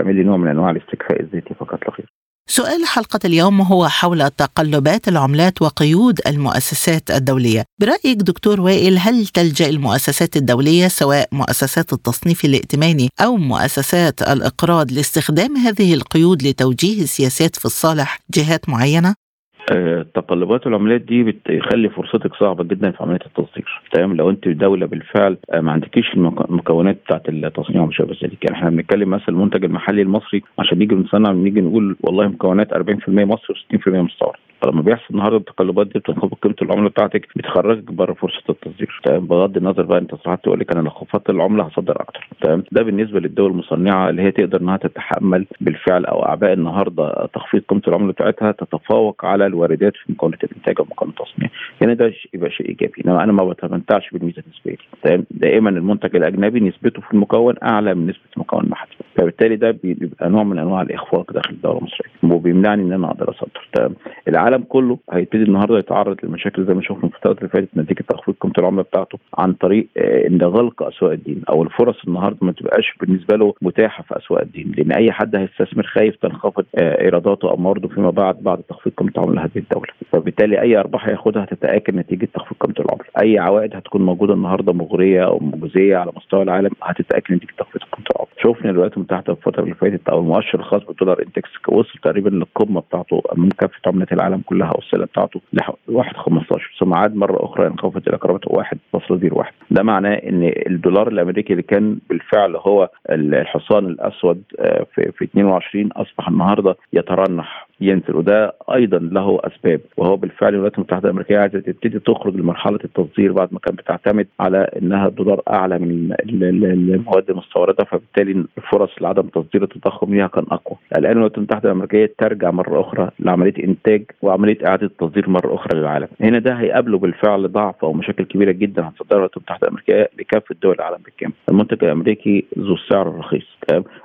لي 0.03 0.23
نوع 0.23 0.37
من 0.37 0.49
أنواع 0.49 0.71
الاستكفاء 0.71 1.21
الذاتي 1.21 1.55
فقط 1.55 1.79
لا 1.83 1.95
غير. 1.99 2.09
سؤال 2.47 2.87
حلقة 2.87 3.21
اليوم 3.25 3.61
هو 3.61 3.89
حول 3.89 4.31
تقلبات 4.31 5.09
العملات 5.09 5.63
وقيود 5.63 6.21
المؤسسات 6.27 7.11
الدولية 7.11 7.65
برأيك 7.81 8.17
دكتور 8.17 8.61
وائل 8.61 8.99
هل 8.99 9.27
تلجأ 9.27 9.69
المؤسسات 9.69 10.37
الدولية 10.37 10.89
سواء 10.89 11.29
مؤسسات 11.33 11.93
التصنيف 11.93 12.45
الائتماني 12.45 13.09
أو 13.21 13.37
مؤسسات 13.37 14.23
الإقراض 14.23 14.93
لاستخدام 14.93 15.57
هذه 15.57 15.95
القيود 15.95 16.43
لتوجيه 16.43 17.03
السياسات 17.03 17.57
في 17.57 17.65
الصالح 17.65 18.19
جهات 18.35 18.69
معينة؟ 18.69 19.24
آه، 19.73 20.07
تقلبات 20.15 20.67
العملات 20.67 21.01
دي 21.01 21.23
بتخلي 21.23 21.89
فرصتك 21.89 22.35
صعبة 22.35 22.65
جدا 22.65 22.91
في 22.91 23.03
عملية 23.03 23.19
التصدير. 23.27 23.83
تمام؟ 23.93 24.17
لو 24.17 24.31
أنت 24.31 24.49
دولة 24.49 24.87
بالفعل 24.87 25.37
آه، 25.51 25.61
ما 25.61 25.73
عندكيش 25.73 26.15
المكونات 26.15 26.97
بتاعت 27.07 27.29
التصنيع 27.29 27.83
وما 27.83 27.93
شابه 27.93 28.17
ذلك 28.23 28.45
يعني 28.45 28.57
إحنا 28.57 28.71
بنتكلم 28.71 29.11
مثلا 29.11 29.29
المنتج 29.29 29.65
المحلي 29.65 30.03
المصري 30.03 30.43
عشان 30.59 30.79
نيجي 30.79 30.95
نصنع 30.95 31.33
نيجي 31.33 31.61
نقول 31.61 31.97
والله 32.01 32.29
مكونات 32.29 32.73
40% 32.75 32.79
مصري 33.09 33.57
و60% 33.57 33.89
مستورد. 33.89 34.39
فلما 34.65 34.83
بيحصل 34.83 35.07
النهارده 35.11 35.37
التقلبات 35.37 35.87
دي 35.87 35.99
بتنخفض 35.99 36.35
قيمة 36.35 36.55
العملة 36.63 36.89
بتاعتك 36.89 37.29
بتخرجك 37.37 37.93
بره 37.93 38.13
فرصة 38.13 38.43
التصدير. 38.51 39.01
تمام؟ 39.05 39.27
بغض 39.27 39.57
النظر 39.57 39.83
بقى 39.83 39.99
انت 39.99 40.15
صراحة 40.15 40.37
تقول 40.37 40.61
لك 40.61 40.73
أنا 40.73 40.81
لو 40.81 40.91
خفضت 40.91 41.31
العملة 41.31 41.65
هصدر 41.65 42.01
أكتر. 42.01 42.29
تمام؟ 42.43 42.65
ده 42.73 42.83
بالنسبة 42.83 43.21
للدول 43.21 43.51
المصنعة 43.51 44.11
اللي 44.11 44.23
هي 44.23 44.31
تقدر 44.31 44.61
إنها 44.61 44.77
تتحمل 44.77 45.47
بالفعل 45.61 46.05
أو 46.05 46.23
أعباء 46.27 46.53
النهارده 46.53 47.27
تخفيض 47.35 47.63
قيمة 47.69 47.83
العملة 47.89 48.13
بتاعتها 48.13 48.53
تتفوق 48.53 49.25
على 49.25 49.47
الواردات 49.47 49.93
في 49.97 50.13
مكونات 50.13 50.45
الإنتاج 50.45 50.81
ومكونات 50.81 51.15
التصنيع. 51.21 51.51
هنا 51.83 51.95
ده 51.95 52.13
يبقى 52.35 52.51
شيء 52.51 52.69
إيجابي. 52.69 53.03
إنما 53.07 53.25
أنا 53.25 53.33
ما 53.33 53.45
بتمتعش 53.45 54.11
بالميزة 54.11 54.43
النسبية 54.47 54.77
تمام؟ 55.03 55.25
دائما 55.31 55.71
المنتج 55.71 56.17
الأجنبي 56.17 56.61
نسبته 56.61 57.01
في 57.01 57.13
المكون 57.15 57.55
أعلى 57.63 57.95
من 57.95 58.07
نسبة 58.07 58.21
المكون 58.37 58.65
المحلي 58.65 58.91
فبالتالي 59.17 59.57
ده 59.57 59.71
بيبقى 59.71 60.31
نوع 60.31 60.43
من 60.45 60.59
أنواع 60.59 60.83
الإخفاق 60.83 61.33
داخل 61.33 61.51
الدولة 61.51 61.79
المصرية. 61.79 62.35
وبيمنعني 62.37 62.83
إن 62.83 62.93
أنا 62.93 63.07
أقدر 63.11 63.31
أصدر. 63.31 63.93
العالم 64.29 64.63
كله 64.69 64.99
هيبتدي 65.13 65.43
النهارده 65.43 65.79
يتعرض 65.79 66.17
لمشاكل 66.23 66.65
زي 66.67 66.75
ما 66.75 66.83
شفنا 66.83 66.99
في 67.09 67.17
الفترات 67.17 67.39
اللي 67.39 67.49
فاتت 67.49 67.69
نتيجة 67.77 68.05
تخفيض 68.09 68.35
قيمه 68.41 68.55
العملة 68.59 68.83
بتاعته 68.83 69.19
عن 69.39 69.53
طريق 69.53 69.87
آه، 69.97 70.27
ان 70.27 70.43
غلق 70.43 70.83
أسواق 70.83 71.13
الدين 71.13 71.43
أو 71.49 71.63
الفرص 71.63 71.97
النهارده 72.09 72.39
ما 72.43 72.53
تبقاش 72.53 72.95
بالنسبة 73.01 73.37
له 73.37 73.55
متاحة 73.63 74.03
في 74.03 74.17
أسواق 74.19 74.41
الدين. 74.41 74.73
لأن 74.77 74.93
أي 74.93 75.13
حد 75.13 75.37
هيستثمر 75.37 75.83
خايف 75.87 76.17
تنخفض 76.17 76.65
آه، 76.75 77.01
إيراداته 77.01 77.51
أو 77.51 77.57
موارده 77.57 77.89
فيما 77.89 78.11
بعد 78.11 78.37
بعد 78.43 78.59
تخفيض 78.69 78.93
قيمه 78.93 79.11
العملة 79.19 79.45
هذه 79.45 79.51
الدولة. 79.59 79.87
فبالتالي 80.13 80.61
أي 80.61 80.77
أرباح 80.79 81.09
هياخدها 81.09 81.45
هتتآكل 81.45 81.97
نتيجة 81.97 82.29
تخفيض 82.35 82.59
قيمه 82.61 82.75
العملة. 82.81 83.05
أي 83.23 83.39
عوائد 83.39 83.77
هتكون 83.77 84.03
موجودة 84.03 84.35
النهارده 84.35 84.73
مغرية 84.73 85.25
أو 85.27 85.39
مجزية 85.43 85.97
على 85.97 86.13
مستوى 86.17 86.43
العالم 86.43 86.71
هتتآكل 86.83 87.35
نتيجة 87.35 87.53
تخفيض 87.59 87.83
قيمه 87.83 88.07
العملة. 88.17 88.34
شفنا 88.45 88.71
الولايات 88.71 88.97
المتحده 88.97 89.33
الفترة 89.33 89.63
اللي 89.63 89.75
فاتت 89.75 90.09
أو 90.09 90.19
المؤشر 90.21 90.61
الخاص 90.61 90.83
بالدولار 90.85 91.23
انتكس 91.23 91.51
وصل 91.69 91.99
تقريبا 92.03 92.29
للقمة 92.29 92.81
بتاعته 92.81 93.23
من 93.37 93.49
كافة 93.49 93.81
عملات 93.87 94.13
العالم 94.13 94.43
كلها 94.47 94.69
أو 94.69 94.79
السلة 94.79 95.05
بتاعته 95.05 95.41
1 95.89 96.17
15 96.17 96.77
ثم 96.81 96.95
عاد 96.95 97.17
مرة 97.17 97.45
أخرى 97.45 97.67
انخفضت 97.67 98.09
إلى 98.09 98.17
قرابه 98.17 98.63
1.01 98.63 99.47
ده 99.71 99.83
معناه 99.83 100.15
إن 100.15 100.53
الدولار 100.67 101.09
الأمريكي 101.09 101.53
اللي 101.53 101.63
كان 101.63 101.99
بالفعل 102.09 102.57
هو 102.57 102.91
الحصان 103.11 103.87
الأسود 103.87 104.43
آه، 104.59 104.87
في 104.95 105.25
22 105.25 105.93
أصبح 105.93 106.29
النهارده 106.29 106.77
يترنح. 106.93 107.64
ينزل 107.81 108.17
وده 108.17 108.55
أيضا 108.75 108.99
له 108.99 109.41
أسباب 109.45 109.81
وهو 109.97 110.17
بالفعل 110.17 110.49
الولايات 110.55 110.75
المتحدة 110.75 111.05
الأمريكية 111.09 111.39
عايزة 111.39 111.61
تبتدي 111.61 111.99
تخرج 111.99 112.37
لمرحلة 112.37 112.79
التصدير 112.85 113.33
بعد 113.33 113.49
ما 113.53 113.59
كانت 113.59 113.79
بتعتمد 113.79 114.27
على 114.41 114.59
إنها 114.83 115.07
الدولار 115.09 115.43
أعلى 115.51 115.79
من 115.79 116.15
المواد 116.31 117.31
المستوردة 117.31 117.85
فبالتالي 117.85 118.45
الفرص 118.59 118.91
لعدم 119.01 119.23
تصدير 119.23 119.63
التضخم 119.63 120.15
ليها 120.15 120.27
كان 120.27 120.45
أقوى. 120.51 120.79
الآن 120.99 121.13
الولايات 121.13 121.39
المتحدة 121.39 121.71
الأمريكية 121.71 122.13
ترجع 122.19 122.51
مرة 122.51 122.81
أخرى 122.81 123.11
لعملية 123.21 123.65
إنتاج 123.65 124.03
وعملية 124.23 124.59
إعادة 124.67 124.87
التصدير 124.87 125.31
مرة 125.31 125.55
أخرى 125.55 125.79
للعالم. 125.81 126.09
هنا 126.21 126.39
ده 126.39 126.53
هيقابله 126.55 126.99
بالفعل 126.99 127.53
ضعف 127.53 127.85
أو 127.85 127.93
مشاكل 127.93 128.25
كبيرة 128.25 128.53
جدا 128.53 128.89
هتصدرها 128.89 129.13
الولايات 129.13 129.37
المتحدة 129.37 129.63
الأمريكية 129.69 130.09
لكافة 130.19 130.55
دول 130.63 130.75
العالم 130.75 130.99
بالكامل. 131.05 131.33
المنتج 131.49 131.85
الأمريكي 131.85 132.45
ذو 132.59 132.75
السعر 132.75 133.09
الرخيص 133.09 133.47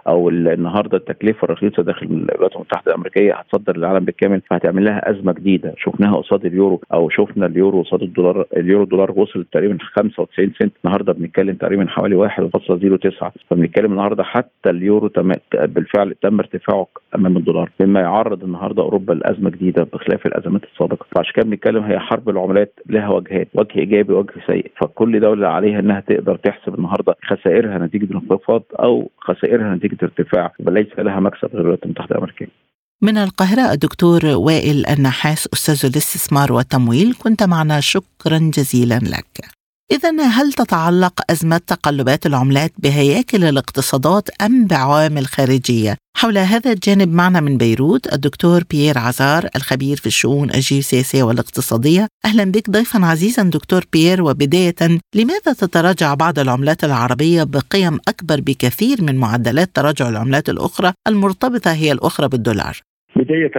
أو 0.07 0.29
النهارده 0.29 0.97
التكلفة 0.97 1.45
الرخيصة 1.45 1.83
داخل 1.83 2.05
الولايات 2.05 2.55
المتحدة 2.55 2.91
الأمريكية 2.91 3.33
هتصدر 3.33 3.58
للعالم 3.67 4.05
بالكامل 4.05 4.41
فهتعمل 4.49 4.85
لها 4.85 5.09
أزمة 5.11 5.31
جديدة. 5.33 5.73
شفناها 5.77 6.17
قصاد 6.17 6.45
اليورو 6.45 6.81
أو 6.93 7.09
شفنا 7.09 7.45
اليورو 7.45 7.81
قصاد 7.81 8.01
الدولار. 8.01 8.45
اليورو 8.57 8.83
دولار 8.83 9.11
وصل 9.15 9.45
تقريبا 9.51 9.77
95 9.81 10.53
سنت. 10.59 10.73
النهارده 10.85 11.13
بنتكلم 11.13 11.55
تقريبا 11.55 11.87
حوالي 11.87 12.15
1.09 12.15 13.31
فبنتكلم 13.49 13.91
النهارده 13.91 14.23
حتى 14.23 14.69
اليورو 14.69 15.07
تم 15.07 15.31
بالفعل 15.53 16.15
تم 16.21 16.39
ارتفاعه 16.39 16.87
أمام 17.15 17.37
الدولار 17.37 17.69
مما 17.79 17.99
يعرض 18.01 18.43
النهارده 18.43 18.83
أوروبا 18.83 19.13
لأزمة 19.13 19.49
جديدة 19.49 19.87
بخلاف 19.93 20.25
الأزمات 20.25 20.61
السابقة. 20.63 21.05
فعشان 21.15 21.33
كده 21.35 21.45
بنتكلم 21.45 21.83
هي 21.83 21.99
حرب 21.99 22.29
العملات 22.29 22.73
لها 22.89 23.09
وجهات 23.09 23.47
وجه 23.53 23.79
إيجابي 23.79 24.13
وجه 24.13 24.33
سيء. 24.47 24.71
فكل 24.81 25.19
دولة 25.19 25.47
عليها 25.47 25.79
إنها 25.79 25.99
تقدر 25.99 26.35
تحسب 26.35 26.75
النهارده 26.75 27.15
خسائرها 27.23 27.77
نتيجة 27.77 28.05
الانخفاض 28.05 28.63
أو 28.79 29.09
خسائرها 29.17 29.75
نتيجة 29.75 29.97
ارتفاع 30.03 30.51
ليس 30.59 30.99
لها 30.99 31.19
مكسب 31.19 31.47
غير 31.47 31.61
الولايات 31.61 31.83
المتحدة 31.83 32.15
الأمريكية. 32.15 32.68
من 33.01 33.17
القاهرة 33.17 33.71
الدكتور 33.71 34.25
وائل 34.25 34.87
النحاس 34.87 35.47
أستاذ 35.53 35.85
الاستثمار 35.85 36.53
والتمويل. 36.53 37.15
كنت 37.19 37.43
معنا. 37.43 37.79
شكرا 37.79 38.51
جزيلا 38.53 38.99
لك. 39.03 39.49
إذا 39.91 40.21
هل 40.21 40.53
تتعلق 40.53 41.21
أزمة 41.29 41.61
تقلبات 41.67 42.25
العملات 42.25 42.73
بهياكل 42.77 43.43
الاقتصادات 43.43 44.29
أم 44.41 44.65
بعوامل 44.65 45.27
خارجية؟ 45.27 45.97
حول 46.17 46.37
هذا 46.37 46.71
الجانب 46.71 47.13
معنا 47.13 47.39
من 47.39 47.57
بيروت 47.57 48.13
الدكتور 48.13 48.63
بيير 48.63 48.97
عزار 48.97 49.49
الخبير 49.55 49.97
في 49.97 50.05
الشؤون 50.05 50.49
الجيوسياسية 50.49 51.23
والاقتصادية. 51.23 52.07
أهلا 52.25 52.43
بك 52.43 52.69
ضيفا 52.69 53.05
عزيزا 53.05 53.43
دكتور 53.43 53.85
بيير. 53.93 54.21
وبداية 54.21 54.75
لماذا 55.15 55.53
تتراجع 55.53 56.13
بعض 56.13 56.39
العملات 56.39 56.83
العربية 56.83 57.43
بقيم 57.43 57.99
أكبر 58.07 58.41
بكثير 58.41 59.01
من 59.01 59.15
معدلات 59.15 59.69
تراجع 59.73 60.09
العملات 60.09 60.49
الأخرى 60.49 60.93
المرتبطة 61.07 61.71
هي 61.71 61.91
الأخرى 61.91 62.27
بالدولار؟ 62.27 62.88
بداية 63.19 63.51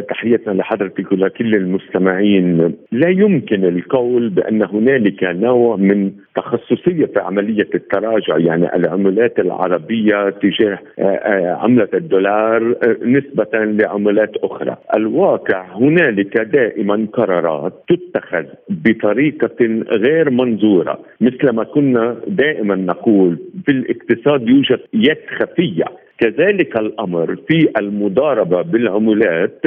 تحياتنا 0.00 0.52
لحضرتك 0.52 1.12
ولكل 1.12 1.54
المستمعين. 1.54 2.74
لا 2.92 3.08
يمكن 3.08 3.64
القول 3.64 4.28
بأن 4.28 4.62
هنالك 4.62 5.24
نوع 5.24 5.76
من 5.76 6.12
تخصصية 6.36 7.06
في 7.06 7.20
عملية 7.20 7.68
التراجع 7.74 8.38
يعني 8.38 8.76
العملات 8.76 9.38
العربية 9.38 10.30
تجاه 10.30 10.78
آه، 10.98 11.02
آه، 11.02 11.58
عملة 11.62 11.88
الدولار 11.94 12.76
آه، 12.86 12.96
نسبة 13.04 13.48
لعملات 13.54 14.36
أخرى. 14.36 14.76
الواقع 14.96 15.76
هنالك 15.76 16.38
دائما 16.38 17.06
قرارات 17.12 17.72
تتخذ 17.88 18.44
بطريقة 18.68 19.84
غير 19.90 20.30
منظورة. 20.30 20.98
مثل 21.20 21.50
ما 21.50 21.64
كنا 21.64 22.16
دائما 22.26 22.74
نقول 22.74 23.38
في 23.66 23.72
الاقتصاد 23.72 24.48
يوجد 24.48 24.80
يد 24.94 25.18
خفية 25.38 25.84
كذلك 26.18 26.76
الأمر 26.78 27.36
في 27.48 27.68
المضاربة 27.78 28.62
بالعملات 28.62 29.64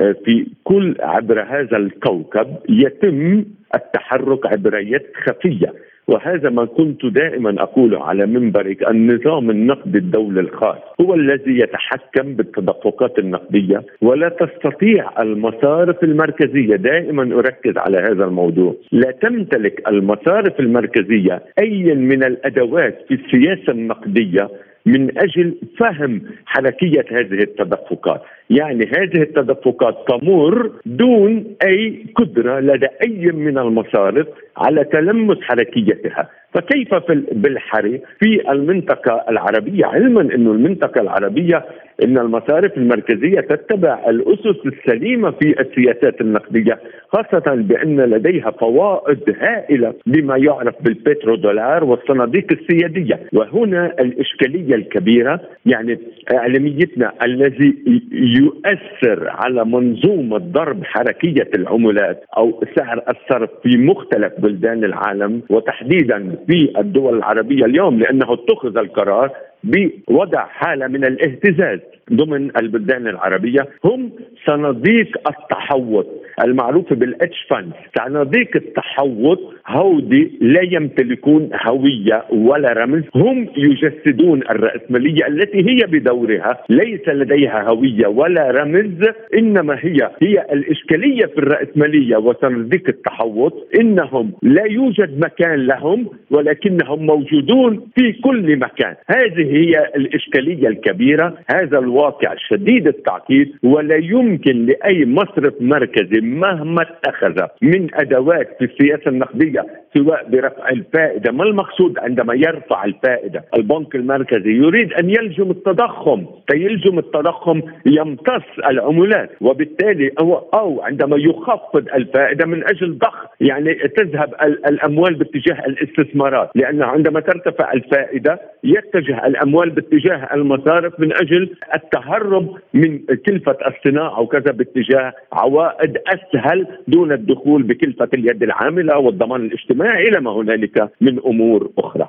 آه، 0.00 0.14
في 0.24 0.46
كل 0.64 0.96
عبر 1.00 1.42
هذا 1.42 1.76
الكوكب 1.76 2.46
يتم 2.68 3.44
التحرك 3.74 4.46
عبر 4.46 4.78
يد 4.78 5.02
خفية. 5.26 5.72
وهذا 6.08 6.50
ما 6.50 6.64
كنت 6.64 7.06
دائما 7.06 7.62
اقوله 7.62 8.04
على 8.04 8.26
منبرك 8.26 8.90
النظام 8.90 9.50
النقدي 9.50 9.98
الدولي 9.98 10.40
الخاص 10.40 10.78
هو 11.00 11.14
الذي 11.14 11.58
يتحكم 11.58 12.34
بالتدفقات 12.34 13.18
النقدية 13.18 13.82
ولا 14.02 14.28
تستطيع 14.28 15.22
المصارف 15.22 16.04
المركزية. 16.04 16.76
دائما 16.76 17.22
أركز 17.38 17.76
على 17.76 17.98
هذا 17.98 18.24
الموضوع. 18.24 18.74
لا 18.92 19.10
تمتلك 19.10 19.88
المصارف 19.88 20.60
المركزية 20.60 21.42
أي 21.58 21.94
من 21.94 22.24
الأدوات 22.24 22.98
في 23.08 23.14
السياسة 23.14 23.72
النقدية 23.72 24.48
من 24.88 25.18
أجل 25.18 25.54
فهم 25.78 26.22
حركيه 26.46 27.04
هذه 27.10 27.42
التدفقات، 27.42 28.22
يعني 28.50 28.86
هذه 28.86 29.22
التدفقات 29.22 29.96
تمر 30.08 30.70
دون 30.86 31.44
أي 31.62 32.04
قدرة 32.14 32.60
لدى 32.60 32.88
أي 33.02 33.32
من 33.32 33.58
المصارف 33.58 34.26
على 34.56 34.84
تلمس 34.84 35.38
حركيتها، 35.42 36.28
فكيف 36.54 36.94
في 36.94 37.24
بالحري 37.32 38.00
في 38.20 38.52
المنطقة 38.52 39.24
العربية؟ 39.28 39.86
علما 39.86 40.20
انه 40.20 40.52
المنطقة 40.52 41.00
العربية 41.00 41.64
إن 42.04 42.18
المصارف 42.18 42.76
المركزية 42.76 43.40
تتبع 43.40 44.10
الأسس 44.10 44.66
السليمة 44.66 45.30
في 45.30 45.60
السياسات 45.60 46.20
النقدية 46.20 46.78
خاصة 47.08 47.54
بأن 47.54 48.00
لديها 48.00 48.50
فوائد 48.50 49.36
هائلة 49.40 49.94
بما 50.06 50.36
يعرف 50.36 50.74
بالبترو 50.82 51.34
دولار 51.36 51.84
والصناديق 51.84 52.46
السيادية. 52.52 53.20
وهنا 53.32 53.94
الإشكالية 54.00 54.74
الكبيرة 54.74 55.40
يعني 55.66 55.98
إعلاميتنا 56.34 57.12
الذي 57.24 57.74
يؤثر 58.12 59.28
على 59.28 59.64
منظومة 59.64 60.38
ضرب 60.38 60.84
حركية 60.84 61.48
العملات 61.54 62.24
أو 62.36 62.62
سعر 62.76 63.02
الصرف 63.08 63.50
في 63.62 63.78
مختلف 63.78 64.32
بلدان 64.38 64.84
العالم 64.84 65.42
وتحديدا 65.50 66.36
في 66.46 66.72
الدول 66.78 67.16
العربية 67.16 67.64
اليوم 67.64 67.98
لأنه 67.98 68.32
اتخذ 68.34 68.78
القرار 68.78 69.30
بوضع 69.64 70.46
حالة 70.46 70.86
من 70.86 71.04
الاهتزاز 71.04 71.80
ضمن 72.12 72.50
البلدان 72.56 73.06
العربية. 73.08 73.68
هم 73.84 74.12
صناديق 74.46 75.28
التحوط 75.28 76.06
المعروفة 76.44 76.96
بال 76.96 77.10
hedge 77.10 77.46
fund 77.50 77.72
صناديق 77.98 78.56
التحوط 78.56 79.40
هودي 79.68 80.38
لا 80.40 80.60
يمتلكون 80.62 81.50
هوية 81.66 82.24
ولا 82.30 82.72
رمز. 82.72 83.02
هم 83.14 83.48
يجسدون 83.56 84.42
الرأسمالية 84.50 85.26
التي 85.26 85.58
هي 85.58 85.86
بدورها 85.86 86.58
ليس 86.68 87.08
لديها 87.08 87.68
هوية 87.68 88.06
ولا 88.06 88.50
رمز. 88.50 89.08
إنما 89.38 89.78
هي 89.80 90.10
هي 90.22 90.46
الإشكالية 90.52 91.26
في 91.26 91.38
الرأسمالية 91.38 92.16
وصناديق 92.16 92.88
التحوط. 92.88 93.68
إنهم 93.80 94.32
لا 94.42 94.64
يوجد 94.64 95.20
مكان 95.20 95.66
لهم 95.66 96.06
ولكنهم 96.30 97.06
موجودون 97.06 97.80
في 97.98 98.12
كل 98.12 98.56
مكان. 98.56 98.94
هذه 99.10 99.56
هي 99.56 99.90
الإشكالية 99.96 100.68
الكبيرة. 100.68 101.38
هذا 101.50 101.78
الواقع 101.78 102.34
شديد 102.38 102.86
التعقيد 102.86 103.52
ولا 103.62 103.96
يمكن 103.96 104.66
لأي 104.66 105.06
مصرف 105.06 105.54
مركزي 105.60 106.20
مهما 106.20 106.82
اتخذ 106.82 107.46
من 107.62 107.88
أدوات 107.94 108.48
في 108.58 108.64
السياسة 108.64 109.08
النقدية 109.08 109.57
سواء 109.94 110.28
برفع 110.30 110.68
الفائدة 110.68 111.32
ما 111.32 111.44
المقصود 111.44 111.98
عندما 111.98 112.34
يرفع 112.34 112.84
الفائدة؟ 112.84 113.44
البنك 113.56 113.94
المركزي 113.94 114.50
يريد 114.50 114.92
أن 114.92 115.10
يلجم 115.10 115.50
التضخم 115.50 116.26
فيلجم 116.50 116.98
التضخم 116.98 117.62
يمتص 117.86 118.58
العملات 118.70 119.30
وبالتالي 119.40 120.10
أو, 120.20 120.34
أو 120.34 120.82
عندما 120.82 121.16
يخفض 121.16 121.88
الفائدة 121.94 122.46
من 122.46 122.64
أجل 122.64 122.98
ضخ 122.98 123.26
يعني 123.40 123.74
تذهب 123.74 124.34
الأموال 124.42 125.14
باتجاه 125.14 125.64
الاستثمارات 125.66 126.50
لأن 126.54 126.82
عندما 126.82 127.20
ترتفع 127.20 127.72
الفائدة 127.72 128.40
يتجه 128.64 129.26
الأموال 129.26 129.70
باتجاه 129.70 130.28
المصارف 130.34 131.00
من 131.00 131.12
أجل 131.12 131.50
التهرب 131.74 132.56
من 132.74 132.98
كلفة 133.26 133.56
الصناعة 133.66 134.20
وكذا 134.20 134.52
باتجاه 134.52 135.12
عوائد 135.32 135.98
أسهل 136.06 136.66
دون 136.88 137.12
الدخول 137.12 137.62
بكلفة 137.62 138.08
اليد 138.14 138.42
العاملة 138.42 138.98
والضمان 138.98 139.47
الاجتماعي 139.48 140.08
ما 140.08 140.08
إلى 140.08 140.20
ما 140.20 140.30
هنالك 140.30 140.92
من 141.00 141.18
أمور 141.18 141.72
أخرى 141.78 142.08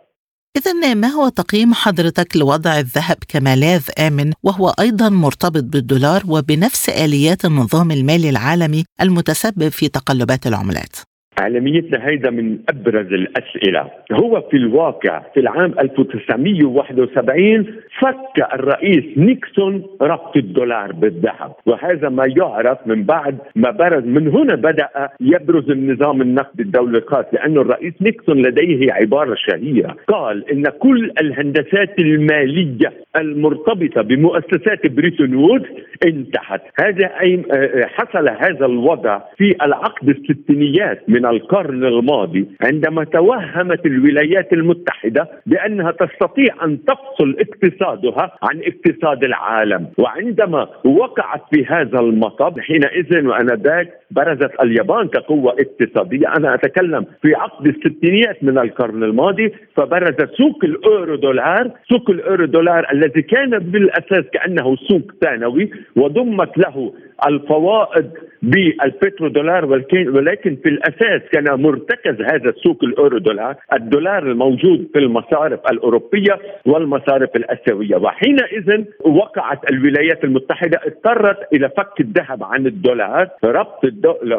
إذا 0.58 0.94
ما 0.94 1.08
هو 1.08 1.30
تقييم 1.30 1.74
حضرتك 1.74 2.38
لوضع 2.38 2.80
الذهب 2.80 3.18
كملاذ 3.28 3.90
آمن 4.00 4.32
وهو 4.44 4.70
أيضا 4.70 5.10
مرتبط 5.10 5.64
بالدولار 5.64 6.22
وبنفس 6.28 6.90
آليات 6.90 7.46
النظام 7.46 7.92
المالي 7.92 8.30
العالمي 8.30 8.84
المتسبب 9.02 9.70
في 9.70 9.88
تقلبات 9.88 10.48
العملات؟ 10.48 11.09
عالميتنا 11.40 12.08
هيدا 12.08 12.30
من 12.30 12.60
أبرز 12.70 13.14
الأسئلة. 13.14 13.88
هو 14.12 14.42
في 14.52 14.58
الواقع 14.58 15.22
في 15.34 15.40
العام 15.40 15.74
1971 15.80 17.66
فك 18.00 18.54
الرئيس 18.54 19.04
نيكسون 19.18 19.84
ربط 20.02 20.38
الدولار 20.38 20.92
بالذهب 20.92 21.52
وهذا 21.66 22.10
ما 22.10 22.34
يعرف 22.38 22.78
من 22.86 23.04
بعد 23.04 23.38
ما 23.56 23.72
برز 23.72 24.04
من 24.04 24.28
هنا 24.28 24.56
بدأ 24.56 24.90
يبرز 25.22 25.70
النظام 25.72 26.22
النقدي 26.22 26.64
الدولي 26.64 26.98
الخاص 26.98 27.26
لأن 27.34 27.58
الرئيس 27.58 27.94
نيكسون 28.02 28.42
لديه 28.42 28.94
عبارة 28.94 29.36
شهيرة. 29.36 29.96
قال 30.08 30.52
إن 30.52 30.64
كل 30.64 31.12
الهندسات 31.22 32.00
المالية 32.00 32.94
المرتبطة 33.16 34.02
بمؤسسات 34.02 34.88
بريتون 34.88 35.36
وودز 35.36 35.66
انتهت. 36.06 36.62
هذا 36.80 37.06
أي 37.22 37.44
حصل 37.86 38.30
هذا 38.30 38.66
الوضع 38.66 39.22
في 39.38 39.56
العقد 39.66 40.10
الستينيات 40.10 41.10
من 41.10 41.26
القرن 41.30 41.84
الماضي 41.84 42.48
عندما 42.62 43.04
توهمت 43.04 43.86
الولايات 43.86 44.54
المتحدة 44.54 45.30
بأنها 45.46 45.92
تستطيع 45.92 46.56
أن 46.64 46.80
تفصل 46.86 47.36
اقتصادها 47.40 48.38
عن 48.44 48.62
اقتصاد 48.64 49.24
العالم. 49.24 49.88
وعندما 49.98 50.68
وقعت 50.86 51.42
في 51.54 51.66
هذا 51.66 52.00
المطب 52.00 52.60
حينئذ 52.60 53.28
وآنذاك 53.28 53.99
برزت 54.12 54.52
اليابان 54.64 55.08
كقوة 55.08 55.56
اقتصادية. 55.60 56.28
أنا 56.38 56.54
أتكلم 56.56 57.06
في 57.22 57.36
عقد 57.36 57.68
الستينيات 57.68 58.44
من 58.44 58.58
القرن 58.58 59.04
الماضي 59.04 59.54
فبرز 59.76 60.16
سوق 60.38 60.60
الأورو 60.64 61.16
دولار 61.16 61.72
سوق 61.90 62.10
الأورو 62.10 62.46
دولار 62.46 62.88
الذي 62.94 63.22
كان 63.22 63.60
بالأساس 63.60 64.26
كأنه 64.34 64.76
سوق 64.76 65.12
ثانوي 65.22 65.70
وضمت 65.96 66.58
له 66.58 66.94
الفوائد 67.28 68.10
بالبترودولار 68.42 69.66
ولكن 69.66 70.58
في 70.64 70.70
الأساس 70.70 71.22
كان 71.32 71.62
مرتكز 71.62 72.22
هذا 72.22 72.50
السوق 72.50 72.84
الأورو 72.84 73.18
دولار 73.18 73.56
الدولار 73.74 74.24
الموجود 74.24 74.88
في 74.94 75.00
المصارف 75.00 75.60
الأوروبية 75.72 76.40
والمصارف 76.66 77.36
الآسيوية. 77.36 77.96
وحينئذ 77.96 78.84
وقعت 79.06 79.72
الولايات 79.72 80.24
المتحدة 80.24 80.80
اضطرت 80.86 81.54
إلى 81.54 81.70
فك 81.70 82.02
الذهب 82.02 82.44
عن 82.44 82.66
الدولار 82.66 83.30
ربط 83.44 83.86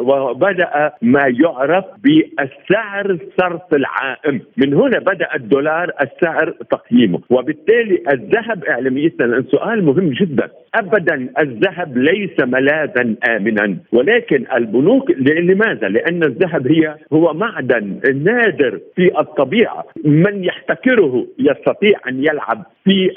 وبدأ 0.01 0.93
ما 1.03 1.35
يعرف 1.45 1.85
بالسعر 2.05 3.11
الصرف 3.11 3.75
العائم. 3.75 4.41
من 4.57 4.75
هنا 4.75 4.99
بدأ 4.99 5.29
الدولار 5.35 5.91
السعر 6.01 6.55
تقييمه. 6.71 7.21
وبالتالي 7.31 8.03
الذهب 8.13 8.65
اعلاميتنا 8.65 9.27
لأن 9.27 9.45
سؤال 9.45 9.85
مهم 9.85 10.11
جدا. 10.11 10.49
ابدا 10.75 11.29
الذهب 11.41 11.99
ليس 11.99 12.41
ملاذا 12.41 13.15
امنا. 13.29 13.77
ولكن 13.93 14.45
البنوك 14.57 15.11
لماذا؟ 15.21 15.89
لأن 15.89 16.23
الذهب 16.25 16.67
هي 16.67 16.97
هو 17.13 17.33
معدن 17.35 18.01
نادر 18.25 18.81
في 18.97 19.21
الطبيعة. 19.21 19.85
من 20.05 20.45
يحتكره 20.45 21.27
يستطيع 21.39 21.99
أن 22.09 22.25
يلعب 22.25 22.67
في 22.85 23.11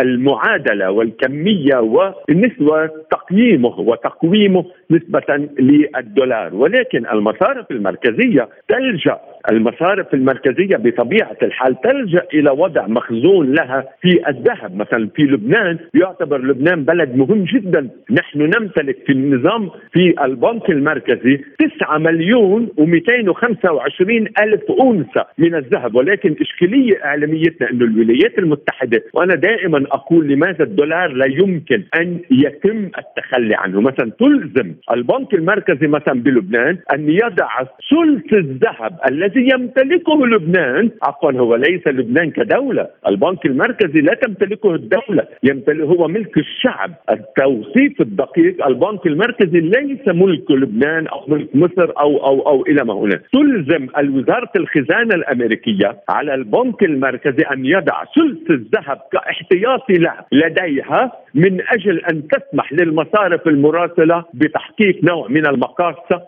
المعادلة 0.00 0.90
والكمية 0.90 1.76
والنسبة 1.76 2.86
تقييمه 3.10 3.80
وتقويمه 3.80 4.64
نسبة 4.90 5.47
للدولار. 5.58 6.54
ولكن 6.54 7.06
المصارف 7.06 7.70
المركزية 7.70 8.48
تلجأ 8.68 9.18
المصارف 9.52 10.14
المركزية 10.14 10.76
بطبيعة 10.76 11.36
الحال 11.42 11.80
تلجأ 11.80 12.22
إلى 12.34 12.50
وضع 12.50 12.86
مخزون 12.86 13.52
لها 13.52 13.84
في 14.00 14.28
الذهب. 14.28 14.76
مثلا 14.76 15.08
في 15.16 15.22
لبنان 15.22 15.78
يعتبر 15.94 16.38
لبنان 16.44 16.84
بلد 16.84 17.16
مهم 17.16 17.44
جدا. 17.44 17.88
نحن 18.10 18.38
نمتلك 18.42 18.96
في 19.06 19.12
النظام 19.12 19.70
في 19.92 20.14
البنك 20.24 20.70
المركزي 20.70 21.40
9 21.58 21.98
مليون 21.98 22.68
و225 22.80 24.42
ألف 24.42 24.70
اونصه 24.70 25.26
من 25.38 25.54
الذهب. 25.54 25.94
ولكن 25.94 26.36
إشكالية 26.40 27.04
إعلاميتنا 27.04 27.70
إنه 27.70 27.84
الولايات 27.84 28.38
المتحدة 28.38 29.02
وأنا 29.14 29.34
دائما 29.34 29.84
أقول 29.90 30.28
لماذا 30.28 30.64
الدولار 30.64 31.12
لا 31.12 31.26
يمكن 31.26 31.82
أن 32.00 32.18
يتم 32.30 32.90
التخلي 32.98 33.54
عنه. 33.54 33.80
مثلا 33.80 34.10
تلزم 34.18 34.74
البنك 34.92 35.34
المركزي 35.38 35.86
مثلا 35.86 36.22
بلبنان 36.22 36.78
أن 36.94 37.10
يضع 37.10 37.48
ثلث 37.90 38.32
الذهب 38.32 38.92
الذي 39.10 39.48
يمتلكه 39.54 40.26
لبنان 40.26 40.90
عفوا 41.02 41.32
هو 41.32 41.56
ليس 41.56 41.86
لبنان 41.86 42.30
كدولة. 42.30 42.86
البنك 43.08 43.46
المركزي 43.46 44.00
لا 44.00 44.14
تمتلكه 44.14 44.74
الدولة 44.74 45.24
يمتلك 45.42 45.80
هو 45.80 46.08
ملك 46.08 46.38
الشعب. 46.38 46.90
التوصيف 47.10 48.00
الدقيق 48.00 48.66
البنك 48.66 49.06
المركزي 49.06 49.60
ليس 49.60 50.08
ملك 50.08 50.50
لبنان 50.50 51.06
أو 51.06 51.20
ملك 51.28 51.48
مصر 51.54 51.92
أو 52.00 52.26
أو 52.26 52.36
أو 52.50 52.62
إلى 52.66 52.84
ما 52.84 52.94
هناك. 52.94 53.22
تلزم 53.32 53.88
وزاره 54.18 54.50
الخزانة 54.56 55.14
الأمريكية 55.14 55.96
على 56.08 56.34
البنك 56.34 56.82
المركزي 56.82 57.42
أن 57.52 57.66
يضع 57.66 58.04
ثلث 58.16 58.50
الذهب 58.50 58.98
كاحتياطي 59.12 59.92
له 59.92 60.14
لديها 60.32 61.12
من 61.34 61.60
أجل 61.68 61.98
أن 62.10 62.22
تسمح 62.28 62.72
للمصارف 62.72 63.48
المراسلة 63.48 64.24
بتحقيق 64.34 65.04
نوع 65.04 65.27
من 65.28 65.46
المقاصة 65.46 66.22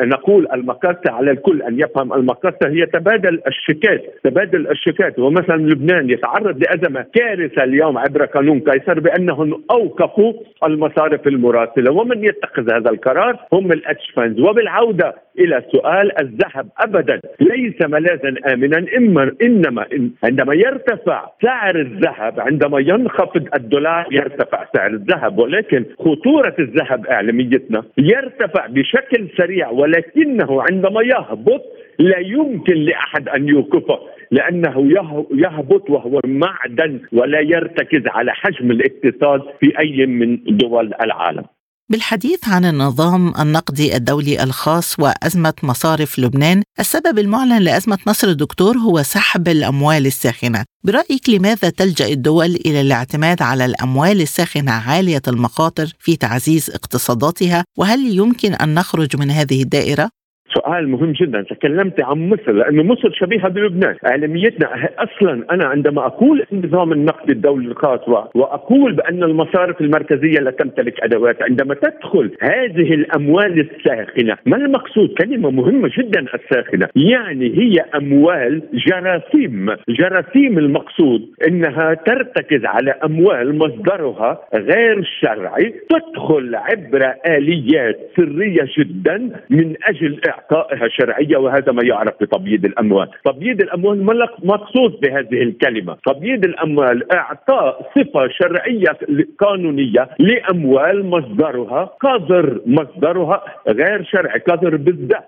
نقول 0.00 0.48
المقاصة 0.52 1.00
على 1.06 1.30
الكل 1.30 1.62
أن 1.62 1.80
يفهم 1.80 2.12
المقاصة 2.12 2.58
هي 2.66 2.86
تبادل 2.86 3.40
الشيكات 3.46 4.04
تبادل 4.24 4.70
الشيكات 4.70 5.18
ومثلا 5.18 5.56
لبنان 5.56 6.10
يتعرض 6.10 6.58
لأزمة 6.58 7.06
كارثة 7.14 7.64
اليوم 7.64 7.98
عبر 7.98 8.24
قانون 8.24 8.60
قيصر 8.60 9.00
بأنهم 9.00 9.62
أوقفوا 9.70 10.32
المصارف 10.64 11.26
المراسلة. 11.26 11.92
ومن 11.92 12.24
يتخذ 12.24 12.72
هذا 12.72 12.90
القرار 12.90 13.36
هم 13.52 13.72
ال 13.72 13.78
hedge 13.78 14.10
funds. 14.16 14.40
وبالعودة 14.40 15.14
إلى 15.40 15.62
سؤال 15.72 16.20
الذهب 16.20 16.68
ابدا. 16.78 17.20
ليس 17.40 17.82
ملاذا 17.82 18.34
امنا 18.52 18.86
اما 18.96 19.32
انما 19.42 19.86
عندما 20.24 20.54
يرتفع 20.54 21.28
سعر 21.42 21.76
الذهب 21.80 22.40
عندما 22.40 22.78
ينخفض 22.80 23.48
الدولار 23.54 24.06
يرتفع 24.10 24.64
سعر 24.76 24.90
الذهب. 24.90 25.38
ولكن 25.38 25.84
خطورة 25.98 26.54
الذهب 26.58 27.06
إعلاميتنا 27.06 27.82
يرتفع 27.98 28.66
بشكل 28.66 29.28
سريع 29.36 29.70
ولكنه 29.70 30.62
عندما 30.70 31.02
يهبط 31.02 31.62
لا 31.98 32.18
يمكن 32.18 32.74
لأحد 32.74 33.28
أن 33.28 33.48
يوقفه 33.48 33.98
لأنه 34.30 34.90
يهبط 35.34 35.90
وهو 35.90 36.20
معدن 36.24 37.00
ولا 37.12 37.40
يرتكز 37.40 38.06
على 38.06 38.32
حجم 38.32 38.70
الاقتصاد 38.70 39.42
في 39.60 39.78
أي 39.78 40.06
من 40.06 40.38
دول 40.44 40.94
العالم. 41.04 41.44
بالحديث 41.90 42.48
عن 42.48 42.64
النظام 42.64 43.34
النقدي 43.40 43.96
الدولي 43.96 44.42
الخاص 44.42 44.98
وأزمة 44.98 45.54
مصارف 45.62 46.18
لبنان 46.18 46.62
السبب 46.80 47.18
المعلن 47.18 47.58
لأزمة 47.58 47.98
نصر 48.06 48.28
الدكتور 48.28 48.78
هو 48.78 49.02
سحب 49.02 49.48
الأموال 49.48 50.06
الساخنة 50.06 50.64
برأيك 50.84 51.28
لماذا 51.28 51.70
تلجأ 51.70 52.08
الدول 52.08 52.54
إلى 52.54 52.80
الاعتماد 52.80 53.42
على 53.42 53.64
الأموال 53.64 54.20
الساخنة 54.20 54.72
عالية 54.72 55.22
المخاطر 55.28 55.92
في 55.98 56.16
تعزيز 56.16 56.70
اقتصاداتها 56.70 57.64
وهل 57.78 58.18
يمكن 58.18 58.54
أن 58.54 58.74
نخرج 58.74 59.16
من 59.16 59.30
هذه 59.30 59.62
الدائرة؟ 59.62 60.10
سؤال 60.54 60.88
مهم 60.88 61.12
جدا. 61.12 61.42
تكلمت 61.42 62.02
عن 62.02 62.28
مصر 62.28 62.52
لأنه 62.52 62.82
مصر 62.82 63.10
شبيهة 63.12 63.48
بلبنان. 63.48 63.96
إعلاميتنا 64.06 64.88
أصلا 64.98 65.44
أنا 65.50 65.64
عندما 65.64 66.06
أقول 66.06 66.44
النظام 66.52 66.92
النقدي 66.92 67.32
الدولي 67.32 67.68
الخاص 67.68 68.00
وأقول 68.34 68.92
بأن 68.92 69.22
المصارف 69.22 69.80
المركزية 69.80 70.40
لا 70.40 70.50
تمتلك 70.50 71.00
أدوات 71.04 71.42
عندما 71.42 71.74
تدخل 71.74 72.30
هذه 72.40 72.94
الأموال 72.94 73.60
الساخنة. 73.60 74.36
ما 74.46 74.56
المقصود؟ 74.56 75.14
كلمة 75.22 75.50
مهمة 75.50 75.90
جدا 75.98 76.26
الساخنة. 76.34 76.88
يعني 76.96 77.58
هي 77.58 77.84
أموال 77.94 78.62
جراثيم. 78.74 79.70
جراثيم 79.88 80.58
المقصود 80.58 81.22
إنها 81.48 81.94
ترتكز 81.94 82.64
على 82.64 82.90
أموال 82.90 83.58
مصدرها 83.58 84.40
غير 84.54 85.02
شرعي 85.20 85.74
تدخل 85.90 86.54
عبر 86.54 87.14
آليات 87.26 87.98
سرية 88.16 88.68
جدا 88.78 89.30
من 89.50 89.74
أجل 89.84 90.20
اعطائها 90.40 90.88
شرعيه 90.88 91.36
وهذا 91.36 91.72
ما 91.72 91.84
يعرف 91.84 92.14
بتبييض 92.20 92.64
الأموال، 92.64 93.08
تبييض 93.24 93.60
الأموال 93.60 94.04
ما 94.04 94.28
مقصود 94.44 95.00
بهذه 95.02 95.42
الكلمة، 95.42 95.96
تبييض 96.06 96.44
الأموال 96.44 97.12
إعطاء 97.12 97.90
صفة 97.96 98.28
شرعية 98.28 98.98
قانونية 99.38 100.08
لأموال 100.18 101.06
مصدرها 101.06 101.84
قذر 101.84 102.60
مصدرها 102.66 103.44
غير 103.68 104.04
شرعي، 104.04 104.38
قذر 104.38 104.76
بالذات 104.76 105.24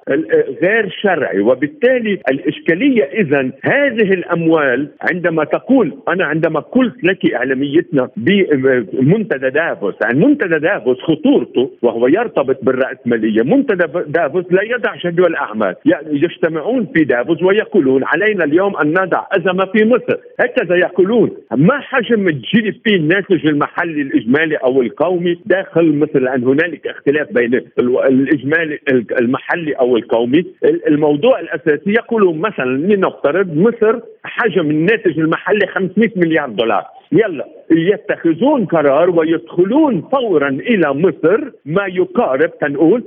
غير 0.62 0.88
شرعي. 1.02 1.40
وبالتالي 1.40 2.18
الإشكالية 2.30 3.04
اذا 3.04 3.50
هذه 3.64 4.10
الأموال 4.10 4.88
عندما 5.12 5.44
تقول 5.44 5.92
أنا 6.08 6.24
عندما 6.24 6.60
قلت 6.60 7.04
لك 7.04 7.34
إعلاميتنا 7.34 8.08
بمنتدى 8.16 9.50
دافوس، 9.50 9.94
يعني 10.02 10.26
منتدى 10.26 10.58
دافوس 10.58 11.00
خطورته 11.00 11.70
وهو 11.82 12.06
يرتبط 12.06 12.64
بالرأسمالية، 12.64 13.42
منتدى 13.42 13.84
دافوس 14.06 14.44
لا 14.50 14.62
يضع 14.62 14.96
الاعمال 15.06 15.74
يعني 15.84 16.16
يجتمعون 16.16 16.86
في 16.94 17.04
دافوس 17.04 17.42
ويقولون 17.42 18.04
علينا 18.04 18.44
اليوم 18.44 18.76
أن 18.76 18.88
نضع 18.88 19.26
أزمة 19.32 19.64
في 19.64 19.84
مصر. 19.84 20.16
هكذا 20.40 20.76
يقولون 20.76 21.30
ما 21.56 21.80
حجم 21.80 22.28
الجي 22.28 22.60
دي 22.60 22.80
بي 22.84 22.96
الناتج 22.96 23.46
المحلي 23.46 24.02
الإجمالي 24.02 24.56
أو 24.56 24.82
القومي 24.82 25.38
داخل 25.46 25.98
مصر؟ 25.98 26.18
لأن 26.18 26.44
هنالك 26.44 26.86
اختلاف 26.86 27.32
بين 27.32 27.60
الإجمالي 27.78 28.78
المحلي 29.20 29.72
أو 29.72 29.96
القومي. 29.96 30.44
الموضوع 30.88 31.40
الأساسي 31.40 31.90
يقولون 31.90 32.38
مثلا 32.38 32.64
لنفترض 32.64 33.56
مصر 33.56 34.00
حجم 34.24 34.70
الناتج 34.70 35.18
المحلي 35.18 35.66
500 35.66 36.10
مليار 36.16 36.48
دولار. 36.48 36.84
يلا 37.12 37.46
يتخذون 37.70 38.64
قرار 38.64 39.10
ويدخلون 39.10 40.08
فورا 40.12 40.48
إلى 40.48 40.94
مصر. 40.94 41.40
ما 41.66 41.86
يقارب 41.86 42.58
تنقول 42.58 43.04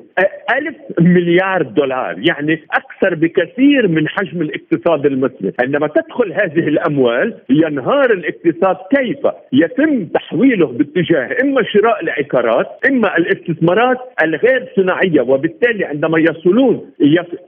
ألف 0.57 0.75
مليار 0.99 1.61
دولار. 1.61 1.84
يعني 2.17 2.63
أكثر 2.71 3.15
بكثير 3.15 3.87
من 3.87 4.07
حجم 4.07 4.41
الاقتصاد 4.41 5.05
المصري 5.05 5.53
عندما 5.59 5.87
تدخل 5.87 6.33
هذه 6.33 6.67
الأموال 6.67 7.33
ينهار 7.49 8.11
الاقتصاد 8.11 8.77
كيف؟ 8.95 9.27
يتم 9.53 10.05
تحويله 10.05 10.67
باتجاه 10.67 11.29
إما 11.43 11.63
شراء 11.63 12.03
العقارات 12.03 12.67
إما 12.89 13.17
الاستثمارات 13.17 13.97
الغير 14.23 14.67
صناعية. 14.75 15.21
وبالتالي 15.21 15.85
عندما 15.85 16.19
يصلون 16.19 16.91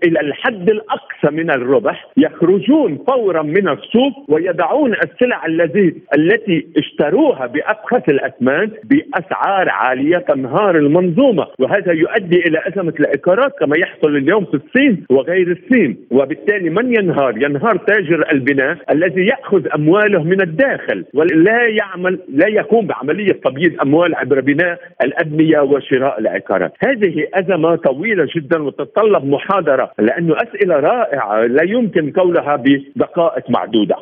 إلى 0.04 0.20
الحد 0.20 0.70
الأقصى 0.70 1.32
من 1.32 1.52
الربح 1.52 2.08
يخرجون 2.18 2.98
فورا 3.08 3.42
من 3.42 3.70
السوق 3.70 4.26
ويضعون 4.28 4.94
السلع 4.94 5.46
التي 5.46 5.94
التي 6.18 6.68
اشتروها 6.78 7.46
بابخس 7.48 8.10
الأثمان 8.10 8.72
بأسعار 8.84 9.70
عالية 9.70 10.18
تنهار 10.18 10.78
المنظومة. 10.78 11.48
وهذا 11.60 11.92
يؤدي 11.92 12.40
إلى 12.40 12.62
أزمة 12.68 12.94
العقارات 13.00 13.52
كما 13.60 13.78
يحصل 13.78 14.16
اليوم 14.28 14.46
في 14.46 14.54
الصين 14.54 15.06
وغير 15.10 15.52
الصين. 15.52 15.98
وبالتالي 16.12 16.70
من 16.70 16.96
ينهار؟ 16.96 17.38
ينهار 17.38 17.78
تاجر 17.78 18.32
البناء 18.32 18.78
الذي 18.90 19.26
يأخذ 19.26 19.68
أمواله 19.76 20.24
من 20.24 20.42
الداخل 20.42 21.06
ولا 21.14 21.68
يعمل 21.68 22.20
لا 22.30 22.48
يقوم 22.48 22.88
بعملية 22.88 23.32
تبييض 23.46 23.82
أموال 23.82 24.16
عبر 24.16 24.42
بناء 24.42 24.80
الأبنية 25.04 25.60
وشراء 25.60 26.20
العقارات. 26.20 26.74
هذه 26.88 27.28
أزمة 27.34 27.76
طويلة 27.76 28.28
جدا 28.36 28.64
وتتطلب 28.64 29.26
محاضرة 29.26 29.92
لأنه 30.00 30.36
أسئلة 30.36 30.76
رائعة 30.76 31.42
لا 31.46 31.64
يمكن 31.64 32.12
قولها 32.12 32.56
بدقائق 32.56 33.50
معدودة. 33.50 33.96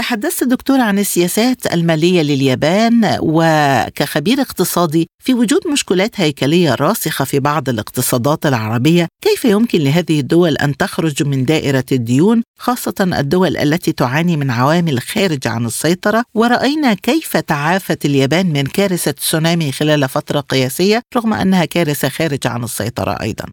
تحدثت 0.00 0.44
دكتور 0.44 0.80
عن 0.80 0.98
السياسات 0.98 1.74
المالية 1.74 2.22
لليابان 2.22 3.18
وكخبير 3.20 4.40
اقتصادي 4.40 5.06
في 5.24 5.34
وجود 5.34 5.68
مشكلات 5.68 6.20
هيكلية 6.20 6.74
راسخة 6.74 7.24
في 7.24 7.40
بعض 7.40 7.68
الاقتصادات 7.68 8.46
العربية 8.46 9.08
كيف 9.24 9.44
يمكن 9.44 9.78
لهذه 9.78 10.20
الدول 10.20 10.56
أن 10.56 10.76
تخرج 10.76 11.22
من 11.22 11.44
دائرة 11.44 11.84
الديون 11.92 12.42
خاصة 12.58 12.94
الدول 13.00 13.56
التي 13.56 13.92
تعاني 13.92 14.36
من 14.36 14.50
عوامل 14.50 15.00
خارج 15.00 15.46
عن 15.46 15.66
السيطرة؟ 15.66 16.24
ورأينا 16.34 16.94
كيف 16.94 17.36
تعافت 17.36 18.04
اليابان 18.04 18.46
من 18.46 18.66
كارثة 18.66 19.10
تسونامي 19.10 19.72
خلال 19.72 20.08
فترة 20.08 20.40
قياسية 20.40 21.02
رغم 21.16 21.34
أنها 21.34 21.64
كارثة 21.64 22.08
خارج 22.08 22.46
عن 22.46 22.64
السيطرة 22.64 23.12
أيضا. 23.20 23.44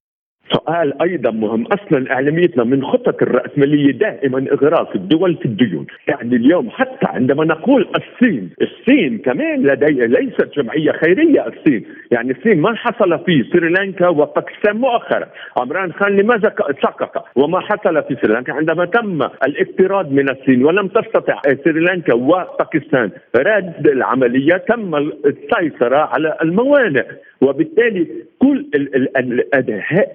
سؤال 0.51 1.01
أيضا 1.01 1.31
مهم. 1.31 1.65
أصلا 1.65 2.11
إعلاميتنا 2.11 2.63
من 2.63 2.85
خطط 2.85 3.21
الرأسمالية 3.21 3.91
دائما 3.91 4.45
إغراق 4.51 4.95
الدول 4.95 5.35
في 5.35 5.45
الديون. 5.45 5.87
يعني 6.07 6.35
اليوم 6.35 6.69
حتى 6.69 7.05
عندما 7.07 7.45
نقول 7.45 7.87
الصين 7.95 8.49
الصين 8.61 9.17
كمان 9.17 9.63
لدي 9.63 10.07
ليست 10.07 10.49
جمعية 10.57 10.91
خيرية 10.91 11.47
الصين. 11.47 11.85
يعني 12.11 12.31
الصين 12.31 12.61
ما 12.61 12.75
حصل 12.75 13.19
في 13.25 13.45
سريلانكا 13.53 14.07
وباكستان 14.07 14.77
مؤخرا. 14.77 15.27
عمران 15.57 15.93
خان 15.93 16.17
لماذا 16.17 16.53
سقط؟ 16.83 17.25
وما 17.35 17.59
حصل 17.59 18.03
في 18.03 18.15
سريلانكا. 18.21 18.53
عندما 18.53 18.85
تم 18.85 19.21
الاقتراض 19.47 20.11
من 20.11 20.29
الصين 20.29 20.65
ولم 20.65 20.87
تستطع 20.87 21.41
سريلانكا 21.63 22.13
وباكستان 22.13 23.11
رد 23.35 23.87
العملية 23.87 24.57
تم 24.57 24.95
السيطرة 24.95 25.97
على 25.97 26.37
الموانئ. 26.41 27.05
وبالتالي 27.41 28.07
كل 28.39 28.65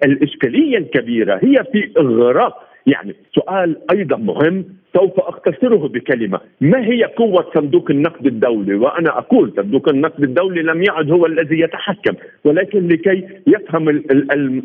الإشكالية 0.05 0.79
الكبيرة 0.79 1.41
هي 1.43 1.65
في 1.73 1.91
اغراق 1.99 2.69
يعني 2.87 3.15
سؤال 3.35 3.77
أيضا 3.93 4.17
مهم 4.17 4.65
سوف 4.97 5.21
أختصره 5.21 5.89
بكلمة، 5.89 6.41
ما 6.61 6.87
هي 6.87 7.05
قوة 7.05 7.51
صندوق 7.55 7.91
النقد 7.91 8.27
الدولي؟ 8.27 8.75
وأنا 8.75 9.19
أقول 9.19 9.53
صندوق 9.57 9.89
النقد 9.89 10.23
الدولي 10.23 10.63
لم 10.63 10.83
يعد 10.83 11.11
هو 11.11 11.27
الذي 11.27 11.61
يتحكم، 11.61 12.15
ولكن 12.45 12.89
لكي 12.89 13.29
يفهم 13.47 13.89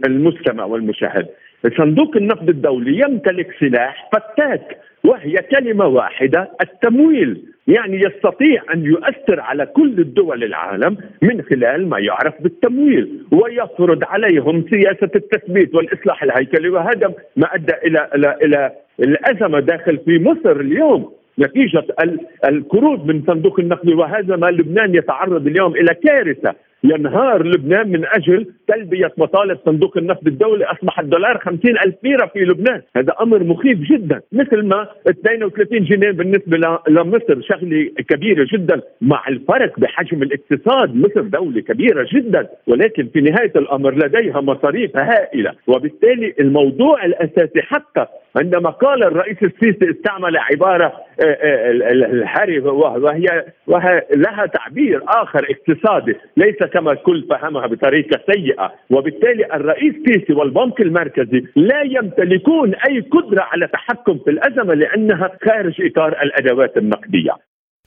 المستمع 0.06 0.66
والمشاهد، 0.66 1.28
صندوق 1.78 2.18
النقد 2.18 2.50
الدولي 2.50 3.00
يمتلك 3.00 3.56
سلاح 3.60 4.10
فتاك. 4.14 4.78
وهي 5.08 5.36
كلمة 5.36 5.88
واحدة 5.88 6.52
التمويل. 6.62 7.44
يعني 7.68 8.02
يستطيع 8.02 8.64
أن 8.74 8.86
يؤثر 8.86 9.40
على 9.40 9.66
كل 9.66 10.00
الدول 10.00 10.44
العالم 10.44 10.98
من 11.22 11.42
خلال 11.42 11.90
ما 11.90 12.00
يعرف 12.00 12.34
بالتمويل 12.42 13.24
ويفرض 13.32 14.04
عليهم 14.04 14.66
سياسة 14.70 15.10
التثبيت 15.16 15.76
والإصلاح 15.76 16.24
الهيكلي 16.24 16.70
وهذا 16.70 17.14
ما 17.36 17.56
أدى 17.56 17.74
إلى 17.86 18.10
إلى 18.16 18.38
إلى 18.42 18.72
الأزمة 19.00 19.60
داخل 19.60 19.98
في 20.06 20.20
مصر 20.20 20.60
اليوم. 20.60 21.12
نتيجة 21.40 21.84
القروض 22.50 23.06
من 23.06 23.24
صندوق 23.28 23.60
النقد 23.60 23.90
وهذا 23.90 24.36
ما 24.36 24.48
لبنان 24.48 24.96
يتعرض 24.96 25.48
اليوم 25.48 25.76
إلى 25.76 25.94
كارثة. 26.04 26.56
ينهار 26.84 27.48
لبنان 27.48 27.90
من 27.92 28.06
أجل 28.06 28.46
تلبية 28.68 29.12
مطالب 29.18 29.60
صندوق 29.66 29.98
النقد 29.98 30.28
الدولي 30.28 30.66
أصبح 30.66 31.00
الدولار 31.00 31.38
50 31.38 31.60
ألف 31.86 31.96
ليرة 32.04 32.26
في 32.26 32.40
لبنان. 32.40 32.82
هذا 32.96 33.14
أمر 33.22 33.44
مخيف 33.44 33.80
جدا 33.80 34.22
مثل 34.32 34.66
ما 34.66 34.88
32 35.10 35.84
جنيه 35.84 36.12
بالنسبة 36.12 36.58
لمصر 36.88 37.42
شغلة 37.42 37.90
كبيرة 38.10 38.48
جدا 38.54 38.82
مع 39.02 39.24
الفرق 39.28 39.80
بحجم 39.80 40.24
الاقتصاد 40.24 40.96
مصر 40.96 41.22
دولة 41.22 41.62
كبيرة 41.62 42.08
جدا 42.14 42.48
ولكن 42.68 43.08
في 43.14 43.22
نهاية 43.22 43.52
الأمر 43.56 43.94
لديها 43.94 44.42
مصاريف 44.42 44.98
هائلة. 44.98 45.54
وبالتالي 45.68 46.34
الموضوع 46.40 47.06
الأساسي 47.06 47.62
حتى 47.62 48.06
عندما 48.38 48.70
قال 48.70 49.04
الرئيس 49.04 49.38
السيسي 49.44 49.92
استعمل 49.92 50.38
عبارة 50.38 50.86
آه، 50.86 51.24
آه، 51.24 51.72
الهري 51.72 52.60
وهي, 52.60 53.46
وهي 53.68 54.04
لها 54.16 54.46
تعبير 54.46 55.02
آخر 55.08 55.48
اقتصادي 55.50 56.16
ليس 56.38 56.64
كما 56.74 56.92
الكل 56.92 57.26
فهمها 57.30 57.68
بطريقة 57.68 58.20
سيئة. 58.34 58.57
وبالتالي 58.90 59.46
الرئيس 59.54 59.96
السيسي 59.96 60.34
والبنك 60.34 60.82
المركزي 60.82 61.42
لا 61.56 61.82
يمتلكون 61.82 62.76
أي 62.76 63.00
قدرة 63.00 63.42
على 63.42 63.68
تحكم 63.68 64.20
في 64.26 64.30
الأزمة 64.30 64.74
لأنها 64.74 65.38
خارج 65.46 65.74
إطار 65.80 66.22
الأدوات 66.22 66.78
النقدية. 66.78 67.32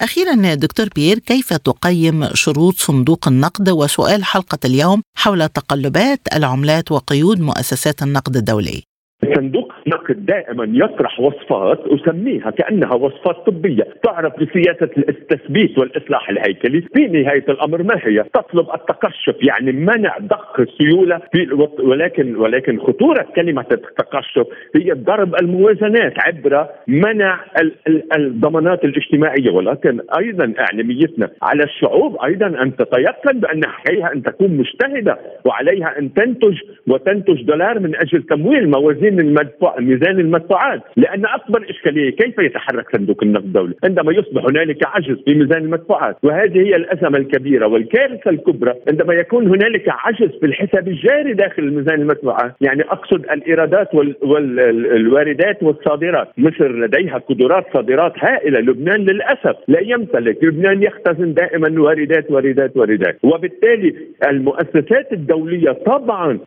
أخيرا 0.01 0.55
دكتور 0.55 0.87
بيير 0.97 1.19
كيف 1.19 1.53
تقيم 1.53 2.25
شروط 2.35 2.75
صندوق 2.75 3.29
النقد؟ 3.29 3.69
وسؤال 3.69 4.25
حلقة 4.25 4.59
اليوم 4.65 5.03
حول 5.17 5.49
تقلبات 5.49 6.21
العملات 6.37 6.93
وقيود 6.93 7.41
مؤسسات 7.41 8.03
النقد 8.03 8.37
الدولي. 8.37 8.90
صندوق 9.35 9.73
النقد 9.87 10.27
دائما 10.27 10.69
يطرح 10.85 11.21
وصفات 11.21 11.81
أسميها 11.87 12.51
كأنها 12.51 12.95
وصفات 12.95 13.37
طبية. 13.47 13.87
تعرف 14.03 14.33
بسياسة 14.41 14.91
التثبيت 15.09 15.79
والإصلاح 15.79 16.31
الهيكلي؟ 16.31 16.81
في 16.81 17.07
نهاية 17.07 17.45
الأمر 17.49 17.83
ما 17.83 18.01
هي؟ 18.03 18.25
تطلب 18.35 18.67
التقشف 18.75 19.37
يعني 19.43 19.73
منع 19.73 20.17
ضخ 20.21 20.61
السيوله 20.61 21.21
في 21.33 21.49
ولكن 21.83 22.37
ولكن 22.37 22.79
خطورة 22.81 23.27
كلمة 23.37 23.67
التقشف 23.73 24.47
هي 24.77 24.93
ضرب 24.93 25.35
الموازنات 25.43 26.15
عبر 26.27 26.67
منع 26.89 27.41
الضمانات 28.17 28.85
الاجتماعية. 28.85 29.51
ولكن 29.51 30.01
أيضا 30.19 30.55
أعلاميتنا 30.59 31.31
على 31.43 31.63
الشعوب 31.65 32.17
أيضا 32.25 32.47
أن 32.47 32.77
تتيقن 32.77 33.41
بأن 33.41 33.61
عليها 33.65 34.13
أن 34.13 34.23
تكون 34.23 34.57
مجتهدة 34.57 35.19
وعليها 35.45 35.99
أن 35.99 36.15
تنتج 36.15 36.59
وتنتج 36.87 37.43
دولار 37.43 37.79
من 37.79 37.97
أجل 37.97 38.23
تمويل 38.23 38.71
موازين 38.71 39.20
المدفوع 39.21 39.81
ميزان 39.81 40.21
المدفوعات. 40.21 40.83
لأن 40.97 41.27
أكبر 41.27 41.71
إشكالية 41.71 42.11
كيف 42.11 42.39
يتحرك 42.39 42.97
صندوق 42.97 43.23
النقد 43.23 43.45
الدولي؟ 43.45 43.75
عندما 43.85 44.13
يصبح 44.13 44.45
هنالك 44.45 44.87
عجز 44.87 45.17
في 45.27 45.35
ميزان 45.35 45.63
المدفوعات. 45.63 46.17
وهذه 46.23 46.59
هي 46.59 46.77
الأزمة 46.77 47.19
الكبيرة 47.19 47.67
والكارثة 47.67 48.31
الكبرى. 48.31 48.75
عندما 48.89 49.15
يكون 49.15 49.47
هنالك 49.47 49.85
عجز 49.89 50.31
في 50.41 50.47
الحساب 50.47 50.89
الجاري 50.89 51.33
داخل 51.33 51.71
ميزان 51.71 52.01
المدفوعات 52.01 52.53
يعني 52.61 52.83
أقصد 52.83 53.25
الإيرادات 53.31 53.95
والواردات 54.23 55.63
والصادرات. 55.63 56.29
مصر 56.39 56.73
لديها 56.73 57.19
قدرات 57.19 57.67
صادرات 57.75 58.13
هائلة. 58.19 58.61
لبنان 58.61 59.01
للأسف 59.01 59.57
لا 59.69 59.81
يمتلك. 59.81 60.45
لبنان 60.45 60.83
يختزن 60.83 61.35
دائما 61.35 61.81
واردات 61.83 62.31
واردات 62.31 62.77
واردات. 62.77 63.19
وبالتالي 63.23 63.95
المؤسسات 64.29 65.13
الدولية 65.13 65.73
طبعا 65.73 66.39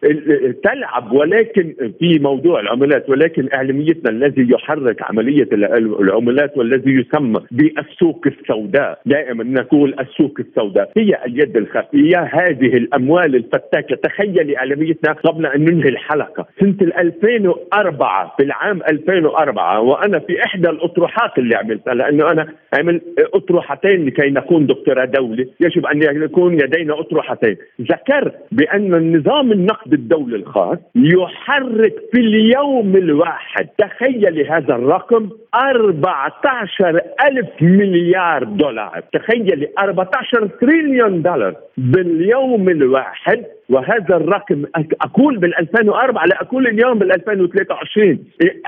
تلعب. 0.63 1.11
ولكن 1.11 1.73
في 1.99 2.19
موضوع 2.19 2.59
العملات 2.63 3.09
ولكن 3.09 3.49
إعلاميتنا 3.53 4.09
الذي 4.09 4.47
يحرك 4.51 5.01
عملية 5.01 5.47
العملات 5.53 6.57
والذي 6.57 6.91
يسمى 6.91 7.41
بالسوق 7.51 8.27
السوداء. 8.27 8.99
دائما 9.05 9.43
نقول 9.43 9.95
السوق 9.99 10.39
السوداء 10.39 10.91
هي 10.97 11.17
اليد 11.25 11.57
الخفية. 11.57 12.19
هذه 12.19 12.77
الأموال 12.77 13.35
الفتاكة 13.35 13.95
تخيلي 13.95 14.57
إعلاميتنا 14.57 15.13
قبل 15.13 15.45
أن 15.45 15.61
ننهي 15.65 15.89
الحلقة 15.89 16.45
سنة 16.59 16.77
2004 16.81 18.33
في 18.37 18.43
العام 18.43 18.81
2004 18.89 19.81
وأنا 19.81 20.19
في 20.19 20.43
إحدى 20.45 20.69
الأطروحات 20.69 21.37
اللي 21.37 21.55
عملتها 21.55 21.93
لأنه 21.93 22.31
أنا 22.31 22.47
عمل 22.79 23.01
أطروحتين 23.33 24.05
لكي 24.05 24.29
نكون 24.29 24.65
دكتوراه 24.67 25.05
دولي. 25.05 25.47
يجب 25.59 25.85
أن 25.85 26.01
يكون 26.23 26.55
لدينا 26.57 26.99
أطروحتين. 26.99 27.57
ذكرت 27.81 28.35
بأن 28.51 28.93
النظام 28.95 29.51
النقد 29.51 29.93
الدولي 29.93 30.35
الخاص 30.35 30.77
يحرك 30.95 31.93
في 32.11 32.19
اليوم 32.53 32.95
الواحد 32.95 33.67
تخيل 33.77 34.47
هذا 34.51 34.75
الرقم 34.75 35.29
14 35.55 37.01
ألف 37.27 37.49
مليار 37.61 38.43
دولار. 38.43 39.03
تخيل 39.13 39.67
14 39.79 40.47
تريليون 40.61 41.21
دولار. 41.21 41.55
باليوم 41.77 42.69
الواحد 42.69 43.45
وهذا 43.73 44.15
الرقم 44.15 44.63
أقول 45.01 45.37
بال 45.37 45.57
2004 45.59 46.25
لا 46.25 46.41
أقول 46.41 46.67
اليوم 46.67 46.99
بال 46.99 47.11
2023 47.11 48.19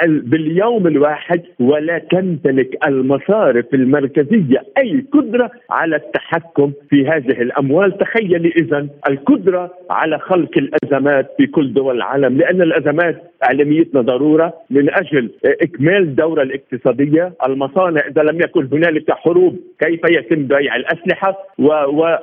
باليوم 0.05 0.87
الواحد 0.87 1.41
ولا 1.59 1.97
تمتلك 1.97 2.87
المصارف 2.87 3.65
المركزية 3.73 4.63
أي 4.77 5.05
قدرة 5.13 5.51
على 5.69 5.95
التحكم 5.95 6.71
في 6.89 7.07
هذه 7.07 7.41
الأموال. 7.41 7.97
تخيل 7.97 8.45
اذا 8.45 8.87
القدرة 9.09 9.73
على 9.89 10.19
خلق 10.19 10.51
الأزمات 10.57 11.31
في 11.37 11.47
كل 11.47 11.73
دول 11.73 11.95
العالم 11.95 12.37
لأن 12.37 12.61
الأزمات 12.61 13.23
اعلاميتنا 13.43 14.01
ضرورة 14.01 14.53
من 14.69 14.89
أجل 14.89 15.31
إكمال 15.45 15.97
الدوره 16.01 16.41
الاقتصادية. 16.41 17.33
المصانع 17.47 18.01
إذا 18.07 18.21
لم 18.21 18.41
يكن 18.41 18.67
هنالك 18.71 19.11
حروب 19.11 19.55
كيف 19.79 19.99
يتم 20.11 20.43
بيع 20.47 20.75
الأسلحة؟ 20.75 21.37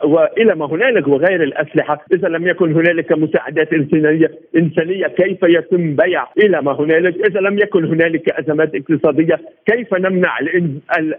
وإلى 0.04 0.54
ما 0.54 0.66
هنالك 0.66 1.08
وغير 1.08 1.42
الأسلحة؟ 1.42 2.04
إذا 2.14 2.28
لم 2.28 2.46
هنالك 2.72 3.12
مساعدات 3.12 3.72
انسانيه 3.72 4.30
إنسانية. 4.56 5.06
كيف 5.06 5.38
يتم 5.42 5.96
بيع 5.96 6.26
إلى 6.44 6.62
ما 6.62 6.72
هنالك؟ 6.72 7.26
إذا 7.30 7.40
لم 7.40 7.58
يكن 7.58 7.84
هنالك 7.84 8.30
أزمات 8.30 8.74
اقتصادية 8.74 9.40
كيف 9.66 9.94
نمنع 9.94 10.38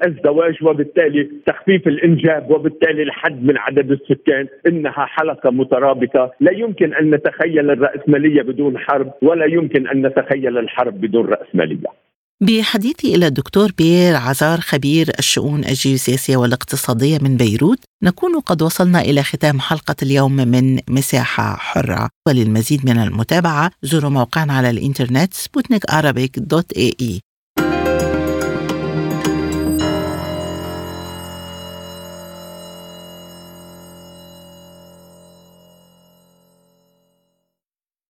الزواج؟ 0.08 0.64
وبالتالي 0.64 1.30
تخفيف 1.46 1.88
الإنجاب 1.88 2.52
وبالتالي 2.52 3.04
الحد 3.04 3.44
من 3.44 3.58
عدد 3.58 3.92
السكان. 3.92 4.48
إنها 4.68 5.06
حلقة 5.06 5.52
مترابطة. 5.52 6.32
لا 6.40 6.52
يمكن 6.52 6.94
أن 6.94 7.10
نتخيل 7.16 7.72
الرأسمالية 7.72 8.42
بدون 8.42 8.78
حرب 8.78 9.12
ولا 9.22 9.46
يمكن 9.46 9.88
أن 9.88 10.08
نتخيل 10.08 10.58
الحرب 10.58 11.02
بدون 11.02 11.26
رأسمالية. 11.26 12.03
بحديثي 12.44 13.16
إلى 13.16 13.28
الدكتور 13.28 13.72
بيير 13.72 14.16
عزار 14.16 14.62
خبير 14.62 15.12
الشؤون 15.20 15.64
الجيوسياسية 15.66 16.38
والاقتصادية 16.38 17.18
من 17.22 17.38
بيروت 17.38 17.80
نكون 18.04 18.40
قد 18.40 18.62
وصلنا 18.62 19.02
إلى 19.02 19.24
ختام 19.24 19.60
حلقة 19.60 19.96
اليوم 20.04 20.36
من 20.36 20.80
مساحة 20.90 21.56
حرة. 21.56 22.10
وللمزيد 22.28 22.86
من 22.86 22.98
المتابعة 23.00 23.72
زوروا 23.84 24.10
موقعنا 24.10 24.54
على 24.54 24.70
الإنترنت 24.70 25.34
سبوتنيك 25.34 26.40
dot 26.40 26.72
ae. 26.72 27.22